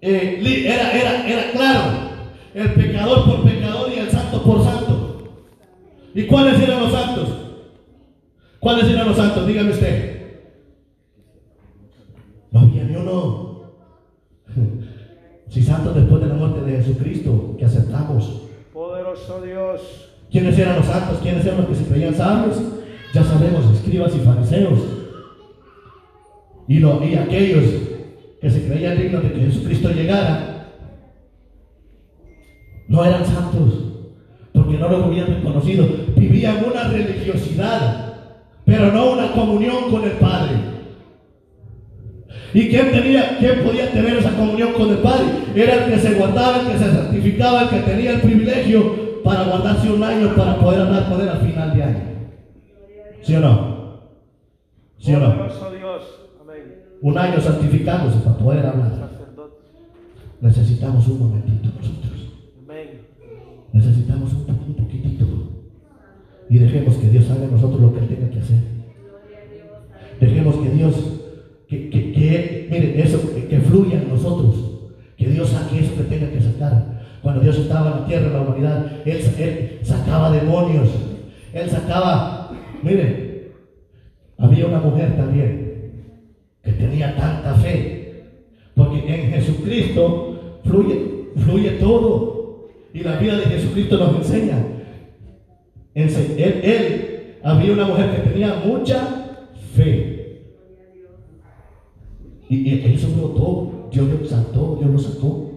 eh, 0.00 0.64
era, 0.66 0.92
era, 0.92 1.28
era 1.28 1.52
claro. 1.52 2.04
El 2.54 2.72
pecador 2.74 3.24
por 3.24 3.42
pecador 3.42 3.90
y 3.90 3.98
el 3.98 4.10
santo 4.10 4.42
por 4.42 4.62
santo. 4.62 5.44
¿Y 6.14 6.26
cuáles 6.26 6.60
eran 6.60 6.80
los 6.80 6.92
santos? 6.92 7.28
¿Cuáles 8.60 8.88
eran 8.88 9.08
los 9.08 9.16
santos? 9.16 9.46
Dígame 9.46 9.70
usted. 9.70 10.14
No 12.52 12.60
había 12.60 12.84
ni 12.84 12.94
uno. 12.94 13.72
Si 15.48 15.62
santos 15.62 15.94
después 15.94 16.22
de 16.22 16.28
la 16.28 16.34
muerte 16.34 16.60
de 16.60 16.76
Jesucristo, 16.82 17.56
que 17.58 17.64
aceptamos. 17.64 18.42
Poderoso 18.72 19.40
Dios. 19.42 20.03
¿Quiénes 20.34 20.58
eran 20.58 20.74
los 20.78 20.86
santos? 20.86 21.18
¿Quiénes 21.22 21.46
eran 21.46 21.58
los 21.58 21.66
que 21.68 21.74
se 21.76 21.84
creían 21.84 22.12
sabios? 22.12 22.60
Ya 23.14 23.22
sabemos, 23.22 23.72
escribas 23.72 24.12
y 24.16 24.18
fariseos. 24.18 24.80
Y, 26.66 26.80
lo- 26.80 27.04
y 27.04 27.14
aquellos 27.14 27.62
que 28.40 28.50
se 28.50 28.66
creían 28.66 28.98
dignos 29.00 29.22
de 29.22 29.32
que 29.32 29.40
Jesucristo 29.42 29.90
llegara, 29.90 30.72
no 32.88 33.04
eran 33.04 33.24
santos, 33.24 33.74
porque 34.52 34.76
no 34.76 34.88
lo 34.88 35.04
habían 35.04 35.28
reconocido. 35.28 35.86
Vivían 36.16 36.64
una 36.68 36.88
religiosidad, 36.88 38.14
pero 38.64 38.90
no 38.90 39.12
una 39.12 39.30
comunión 39.34 39.88
con 39.88 40.02
el 40.02 40.12
Padre. 40.16 40.56
¿Y 42.54 42.68
quién 42.70 42.90
tenía, 42.90 43.36
quién 43.38 43.62
podía 43.62 43.88
tener 43.92 44.16
esa 44.16 44.30
comunión 44.34 44.72
con 44.72 44.88
el 44.90 44.98
Padre? 44.98 45.26
Era 45.54 45.84
el 45.84 45.92
que 45.92 45.98
se 46.00 46.14
guardaba, 46.14 46.58
el 46.62 46.66
que 46.72 46.78
se 46.78 46.90
santificaba, 46.90 47.62
el 47.62 47.68
que 47.68 47.78
tenía 47.88 48.10
el 48.14 48.20
privilegio 48.20 49.03
para 49.24 49.44
guardarse 49.44 49.90
un 49.90 50.02
año 50.04 50.34
para 50.36 50.60
poder 50.60 50.82
hablar 50.82 51.08
con 51.08 51.20
él 51.20 51.28
al 51.28 51.38
final 51.38 51.74
de 51.74 51.82
año. 51.82 52.00
¿Sí 53.22 53.34
o 53.34 53.40
no? 53.40 53.74
¿Sí 54.98 55.14
o 55.14 55.18
no? 55.18 55.48
Un 57.00 57.18
año 57.18 57.40
santificándose 57.40 58.18
para 58.18 58.36
poder 58.36 58.66
hablar. 58.66 59.10
Necesitamos 60.40 61.08
un 61.08 61.18
momentito 61.18 61.70
nosotros. 61.74 62.32
Necesitamos 63.72 64.32
un, 64.34 64.40
un 64.50 64.74
poquitito. 64.74 65.24
Y 66.50 66.58
dejemos 66.58 66.96
que 66.96 67.08
Dios 67.08 67.30
haga 67.30 67.44
en 67.44 67.52
nosotros 67.52 67.80
lo 67.80 67.94
que 67.94 68.00
Él 68.00 68.08
tenga 68.08 68.30
que 68.30 68.38
hacer. 68.38 68.58
Dejemos 70.20 70.56
que 70.56 70.70
Dios, 70.70 70.94
que, 71.66 71.88
que, 71.90 72.12
que 72.12 72.68
mire, 72.70 73.02
eso, 73.02 73.34
que, 73.34 73.48
que 73.48 73.60
fluya 73.60 74.02
en 74.02 74.08
nosotros. 74.10 74.54
Que 75.16 75.28
Dios 75.28 75.48
saque 75.48 75.80
eso 75.80 75.96
que 75.96 76.02
tenga 76.04 76.30
que 76.30 76.40
sacar. 76.40 76.93
Cuando 77.24 77.40
Dios 77.40 77.56
estaba 77.58 77.90
en 77.90 78.00
la 78.02 78.06
tierra, 78.06 78.26
en 78.26 78.32
la 78.34 78.40
humanidad, 78.42 78.92
Él, 79.06 79.18
él 79.38 79.78
sacaba 79.82 80.30
demonios. 80.30 80.88
Él 81.54 81.68
sacaba, 81.70 82.50
mire, 82.82 83.50
había 84.38 84.66
una 84.66 84.78
mujer 84.80 85.16
también 85.16 85.92
que 86.62 86.72
tenía 86.72 87.16
tanta 87.16 87.54
fe. 87.54 88.24
Porque 88.76 88.98
en 88.98 89.30
Jesucristo 89.30 90.60
fluye, 90.64 91.30
fluye 91.36 91.70
todo. 91.80 92.68
Y 92.92 93.00
la 93.00 93.16
vida 93.16 93.36
de 93.38 93.44
Jesucristo 93.46 93.96
nos 93.96 94.16
enseña. 94.16 94.58
Ense- 95.94 96.34
Él, 96.36 96.60
él, 96.62 97.36
había 97.42 97.72
una 97.72 97.86
mujer 97.86 98.10
que 98.16 98.30
tenía 98.30 98.62
mucha 98.66 98.98
fe. 99.74 100.42
Y, 102.50 102.68
y 102.68 102.94
eso 102.94 103.08
brotó. 103.16 103.88
Dios 103.90 104.08
lo 104.08 104.14
exaltó, 104.16 104.76
Dios 104.78 104.90
lo 104.92 104.98
sacó. 104.98 105.50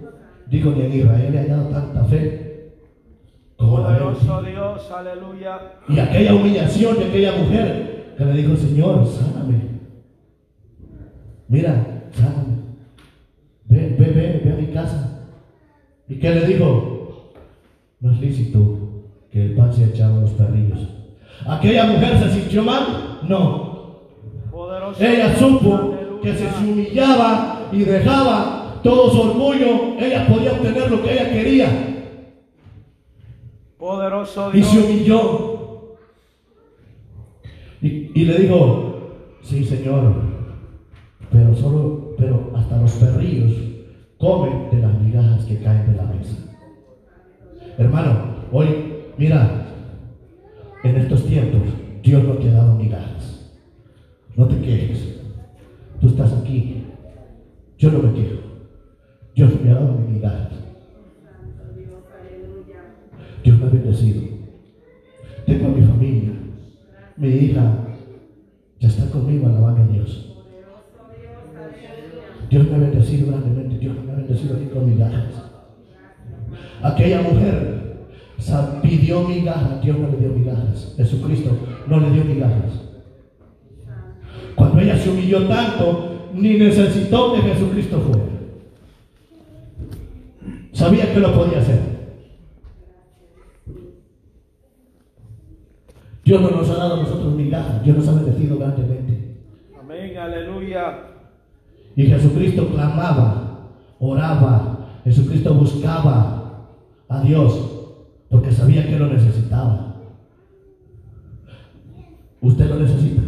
Digo, 0.50 0.72
ni 0.72 0.82
en 0.82 0.94
Israel 0.94 1.34
le 1.34 1.40
ha 1.40 1.46
dado 1.46 1.70
tanta 1.70 2.04
fe. 2.06 2.72
Como 3.58 3.80
la 3.80 3.88
Poderoso 3.88 4.42
Dios. 4.44 4.92
Aleluya. 4.92 5.60
y 5.90 6.00
aquella 6.00 6.36
humillación 6.36 7.00
de 7.00 7.06
aquella 7.06 7.32
mujer 7.38 8.14
que 8.18 8.26
le 8.26 8.34
dijo, 8.34 8.56
Señor, 8.56 9.06
sáname. 9.06 9.62
Mira, 11.48 12.04
sáname. 12.12 12.58
Ve, 13.66 13.96
ve, 14.00 14.06
ve, 14.06 14.42
ve 14.44 14.54
a 14.54 14.56
mi 14.56 14.68
casa. 14.68 15.30
¿Y 16.08 16.16
qué 16.16 16.30
le 16.30 16.48
dijo? 16.48 17.34
No 18.00 18.12
es 18.12 18.20
lícito 18.22 18.78
que 19.32 19.46
el 19.46 19.56
pan 19.56 19.74
sea 19.74 19.88
echado 19.88 20.20
a 20.20 20.22
los 20.22 20.32
perrillos. 20.32 20.88
¿Aquella 21.46 21.86
mujer 21.86 22.20
se 22.20 22.32
sintió 22.32 22.64
mal? 22.64 23.20
No. 23.28 24.02
Poderoso 24.52 25.04
Ella 25.04 25.36
supo 25.36 26.20
que 26.22 26.34
si 26.34 26.46
se 26.46 26.72
humillaba 26.72 27.70
y 27.72 27.80
dejaba 27.84 28.67
todo 28.88 29.12
su 29.12 29.22
orgullo, 29.22 30.00
ella 30.00 30.26
podía 30.28 30.54
obtener 30.54 30.90
lo 30.90 31.04
que 31.04 31.12
ella 31.12 31.30
quería. 31.30 31.68
Poderoso 33.78 34.50
y 34.54 34.62
Dios. 34.62 34.70
se 34.70 34.80
humilló. 34.80 35.98
Y, 37.82 38.12
y 38.16 38.26
le 38.26 38.40
dijo, 38.40 39.10
sí 39.42 39.66
Señor, 39.66 40.16
pero 41.30 41.54
solo, 41.54 42.16
pero 42.18 42.52
hasta 42.56 42.82
los 42.82 42.92
perrillos 42.94 43.52
comen 44.18 44.70
de 44.72 44.78
las 44.80 45.02
migajas 45.02 45.44
que 45.44 45.62
caen 45.62 45.92
de 45.92 45.98
la 45.98 46.04
mesa. 46.04 46.38
Hermano, 47.78 48.38
hoy, 48.54 48.68
mira, 49.18 49.68
en 50.86 50.96
estos 50.96 51.26
tiempos 51.26 51.62
Dios 52.02 52.24
no 52.24 52.36
te 52.36 52.50
ha 52.50 52.54
dado 52.54 52.76
migajas. 52.76 53.54
No 54.38 54.48
te 54.48 54.58
quejes. 54.62 55.20
Tú 56.00 56.08
estás 56.08 56.32
aquí. 56.32 56.86
Yo 57.78 57.92
no 57.92 58.00
me 58.00 58.14
quejo. 58.14 58.47
Dios 59.38 59.52
me 59.62 59.70
ha 59.70 59.76
dado 59.76 60.00
migajas. 60.00 60.50
Dios 63.44 63.60
me 63.60 63.68
ha 63.68 63.70
bendecido. 63.70 64.22
Tengo 65.46 65.66
a 65.68 65.70
mi 65.70 65.82
familia. 65.86 66.32
Mi 67.18 67.28
hija 67.28 67.86
ya 68.80 68.88
está 68.88 69.12
conmigo 69.12 69.46
alabando 69.46 69.84
a 69.84 69.88
Dios. 69.94 70.34
Dios 72.50 72.68
me 72.68 72.76
ha 72.76 72.80
bendecido 72.80 73.28
grandemente. 73.28 73.78
Dios 73.78 73.96
me 74.04 74.12
ha 74.12 74.16
bendecido 74.16 74.56
aquí 74.56 74.66
con 74.74 74.90
migajas. 74.90 75.52
Aquella 76.82 77.22
mujer 77.22 78.08
pidió 78.82 79.22
migajas. 79.22 79.84
Dios 79.84 80.00
no 80.00 80.10
le 80.10 80.18
dio 80.18 80.30
migajas. 80.30 80.96
Jesucristo 80.98 81.52
no 81.86 82.00
le 82.00 82.10
dio 82.10 82.26
migajas. 82.26 82.90
Cuando 84.56 84.80
ella 84.82 84.98
se 84.98 85.12
humilló 85.12 85.48
tanto, 85.48 86.32
ni 86.34 86.58
necesitó 86.58 87.36
que 87.36 87.42
Jesucristo 87.42 88.00
fuera. 88.00 88.37
Sabía 90.78 91.12
que 91.12 91.20
lo 91.20 91.34
podía 91.34 91.58
hacer. 91.58 91.80
Dios 96.24 96.40
no 96.40 96.52
nos 96.52 96.70
ha 96.70 96.76
dado 96.76 96.94
a 96.94 96.98
nosotros 96.98 97.34
migajas, 97.34 97.84
Dios 97.84 97.98
nos 97.98 98.08
ha 98.08 98.14
bendecido 98.14 98.60
grandemente. 98.60 99.40
Amén. 99.80 100.16
Aleluya. 100.16 101.00
Y 101.96 102.06
Jesucristo 102.06 102.68
clamaba, 102.68 103.72
oraba, 103.98 105.00
Jesucristo 105.04 105.56
buscaba 105.56 106.68
a 107.10 107.22
Dios 107.22 107.88
porque 108.30 108.52
sabía 108.52 108.86
que 108.86 109.00
lo 109.00 109.08
necesitaba. 109.08 109.96
¿Usted 112.40 112.70
lo 112.70 112.76
necesita? 112.76 113.24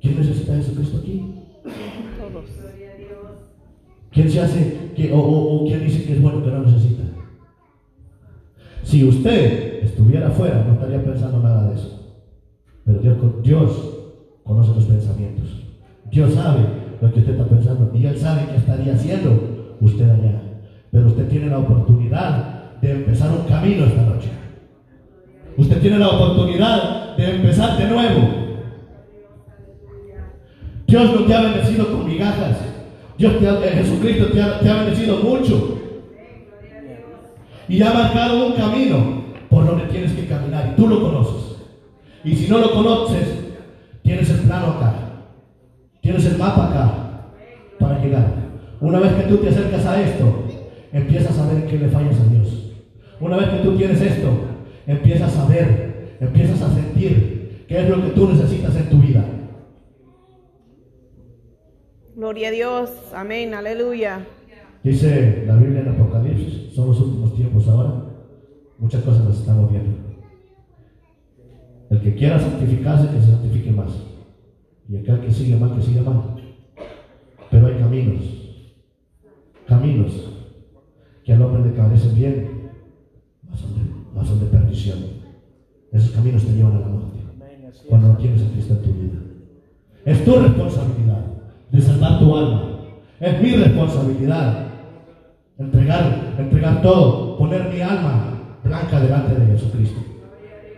¿Quién 0.00 0.18
necesita 0.18 0.54
a 0.54 0.56
Jesucristo 0.56 0.98
aquí? 0.98 1.34
Todos. 2.18 2.85
¿Quién 4.16 4.30
se 4.30 4.40
hace 4.40 4.92
que, 4.96 5.12
o, 5.12 5.18
o- 5.18 5.66
quién 5.66 5.84
dice 5.84 6.04
que 6.04 6.14
es 6.14 6.22
bueno 6.22 6.42
que 6.42 6.50
no 6.50 6.60
necesita? 6.62 7.02
Si 8.82 9.06
usted 9.06 9.84
estuviera 9.84 10.28
afuera, 10.28 10.64
no 10.66 10.72
estaría 10.72 11.04
pensando 11.04 11.38
nada 11.40 11.68
de 11.68 11.74
eso. 11.74 12.16
Pero 12.86 13.00
Dios, 13.00 13.16
Dios 13.42 13.98
conoce 14.42 14.74
los 14.74 14.86
pensamientos. 14.86 15.64
Dios 16.10 16.32
sabe 16.32 16.60
lo 17.02 17.12
que 17.12 17.20
usted 17.20 17.32
está 17.32 17.44
pensando. 17.46 17.90
Y 17.94 18.06
Él 18.06 18.16
sabe 18.16 18.46
qué 18.50 18.56
estaría 18.56 18.94
haciendo 18.94 19.76
usted 19.82 20.08
allá. 20.08 20.40
Pero 20.90 21.08
usted 21.08 21.28
tiene 21.28 21.48
la 21.48 21.58
oportunidad 21.58 22.80
de 22.80 22.92
empezar 22.92 23.30
un 23.32 23.46
camino 23.46 23.84
esta 23.84 24.02
noche. 24.02 24.30
Usted 25.58 25.78
tiene 25.82 25.98
la 25.98 26.08
oportunidad 26.08 27.18
de 27.18 27.36
empezar 27.36 27.76
de 27.76 27.86
nuevo. 27.86 28.28
Dios 30.86 31.12
no 31.20 31.26
te 31.26 31.34
ha 31.34 31.40
bendecido 31.42 31.92
con 31.92 32.06
migajas. 32.08 32.56
Dios 33.18 33.38
te 33.38 33.48
ha- 33.48 33.64
eh, 33.64 33.70
Jesucristo 33.82 34.26
te 34.32 34.42
ha, 34.42 34.60
te 34.60 34.68
ha 34.68 34.82
bendecido 34.82 35.18
mucho. 35.18 35.78
Y 37.68 37.82
ha 37.82 37.92
marcado 37.92 38.46
un 38.46 38.52
camino 38.52 39.22
por 39.50 39.66
donde 39.66 39.84
tienes 39.86 40.12
que 40.12 40.26
caminar. 40.26 40.72
Y 40.72 40.76
tú 40.80 40.86
lo 40.88 41.00
conoces. 41.02 41.56
Y 42.24 42.34
si 42.34 42.48
no 42.48 42.58
lo 42.58 42.72
conoces, 42.72 43.26
tienes 44.02 44.28
el 44.30 44.40
plano 44.40 44.66
acá. 44.68 44.94
Tienes 46.00 46.24
el 46.26 46.38
mapa 46.38 46.68
acá 46.68 46.92
para 47.78 48.02
llegar. 48.02 48.26
Una 48.80 49.00
vez 49.00 49.12
que 49.14 49.22
tú 49.22 49.38
te 49.38 49.48
acercas 49.48 49.84
a 49.86 50.00
esto, 50.00 50.44
empiezas 50.92 51.38
a 51.38 51.52
ver 51.52 51.66
qué 51.66 51.78
le 51.78 51.88
fallas 51.88 52.20
a 52.20 52.32
Dios. 52.32 52.72
Una 53.20 53.36
vez 53.38 53.48
que 53.48 53.58
tú 53.58 53.76
tienes 53.76 54.00
esto, 54.00 54.28
empiezas 54.86 55.36
a 55.38 55.46
ver, 55.46 56.16
empiezas 56.20 56.62
a 56.62 56.72
sentir 56.74 57.64
qué 57.66 57.80
es 57.80 57.88
lo 57.88 58.02
que 58.02 58.10
tú 58.10 58.28
necesitas 58.28 58.76
en 58.76 58.88
tu 58.90 58.98
vida. 58.98 59.24
Gloria 62.26 62.48
a 62.48 62.50
Dios. 62.50 62.90
Amén. 63.14 63.54
Aleluya. 63.54 64.26
Dice 64.82 65.44
la 65.46 65.54
Biblia 65.54 65.82
en 65.82 65.90
Apocalipsis, 65.90 66.74
son 66.74 66.88
los 66.88 67.00
últimos 67.00 67.36
tiempos 67.36 67.68
ahora, 67.68 68.02
muchas 68.80 69.04
cosas 69.04 69.26
las 69.26 69.38
estamos 69.38 69.70
viendo. 69.70 69.96
El 71.88 72.00
que 72.00 72.16
quiera 72.16 72.36
santificarse, 72.40 73.14
que 73.14 73.22
se 73.22 73.30
santifique 73.30 73.70
más. 73.70 73.92
Y 74.88 74.96
aquel 74.96 75.20
que 75.20 75.30
sigue 75.30 75.54
mal, 75.54 75.76
que 75.76 75.82
siga 75.82 76.02
mal. 76.02 76.34
Pero 77.48 77.66
hay 77.68 77.78
caminos, 77.78 78.24
caminos 79.68 80.12
que 81.22 81.32
al 81.32 81.42
hombre 81.42 81.70
le 81.70 81.76
parecen 81.76 82.12
bien, 82.16 82.70
mas 83.48 83.60
son 83.60 83.74
de, 83.74 83.82
mas 84.12 84.26
son 84.26 84.40
de 84.40 84.46
perdición. 84.46 84.98
Esos 85.92 86.10
caminos 86.10 86.44
te 86.44 86.54
llevan 86.54 86.74
a 86.74 86.80
la 86.80 86.88
muerte 86.88 87.20
cuando 87.88 88.08
no 88.08 88.16
tienes 88.16 88.42
a 88.42 88.50
Cristo 88.50 88.74
en 88.74 88.82
tu 88.82 88.92
vida. 88.94 89.20
Es 90.04 90.24
tu 90.24 90.34
responsabilidad 90.34 91.25
de 91.70 91.80
salvar 91.80 92.18
tu 92.18 92.36
alma. 92.36 92.62
Es 93.20 93.42
mi 93.42 93.56
responsabilidad 93.56 94.66
entregar, 95.58 96.34
entregar 96.38 96.82
todo, 96.82 97.38
poner 97.38 97.72
mi 97.72 97.80
alma 97.80 98.24
blanca 98.62 99.00
delante 99.00 99.34
de 99.34 99.46
Jesucristo. 99.52 100.00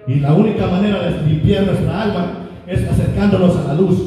Y 0.07 0.21
la 0.21 0.35
única 0.35 0.67
manera 0.67 1.03
de 1.03 1.27
limpiar 1.27 1.65
nuestra 1.65 2.03
alma 2.03 2.49
es 2.67 2.89
acercándonos 2.89 3.57
a 3.57 3.69
la 3.69 3.75
luz. 3.75 3.99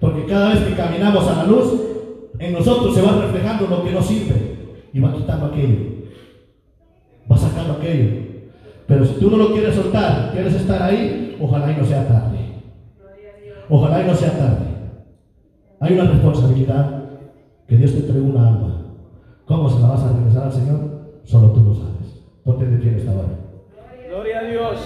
Porque 0.00 0.26
cada 0.26 0.50
vez 0.50 0.60
que 0.60 0.74
caminamos 0.74 1.26
a 1.28 1.36
la 1.36 1.44
luz, 1.44 1.80
en 2.38 2.52
nosotros 2.52 2.94
se 2.94 3.02
va 3.02 3.20
reflejando 3.22 3.66
lo 3.66 3.84
que 3.84 3.92
no 3.92 4.02
sirve 4.02 4.56
y 4.92 5.00
va 5.00 5.14
quitando 5.14 5.46
aquello. 5.46 5.96
Va 7.30 7.36
sacando 7.36 7.74
aquello. 7.74 8.26
Pero 8.86 9.04
si 9.04 9.14
tú 9.14 9.30
no 9.30 9.36
lo 9.36 9.52
quieres 9.52 9.74
soltar, 9.74 10.30
quieres 10.32 10.54
estar 10.54 10.82
ahí, 10.82 11.36
ojalá 11.40 11.72
y 11.72 11.76
no 11.76 11.84
sea 11.84 12.06
tarde. 12.06 12.38
Ojalá 13.68 14.02
y 14.02 14.06
no 14.06 14.14
sea 14.14 14.30
tarde. 14.30 14.65
Hay 15.78 15.92
una 15.92 16.10
responsabilidad 16.10 17.04
que 17.68 17.76
Dios 17.76 17.92
te 17.92 17.98
entregó 17.98 18.26
una 18.26 18.48
alma. 18.48 18.82
¿Cómo 19.44 19.68
se 19.68 19.78
la 19.80 19.88
vas 19.88 20.02
a 20.04 20.12
regresar 20.12 20.44
al 20.44 20.52
Señor? 20.52 20.80
Solo 21.24 21.50
tú 21.50 21.62
lo 21.62 21.74
sabes. 21.74 22.24
Ponte 22.44 22.64
de 22.64 22.78
pie 22.78 22.96
esta 22.96 23.12
hora. 23.12 23.28
Gloria 24.08 24.38
a 24.38 24.44
Dios. 24.44 24.78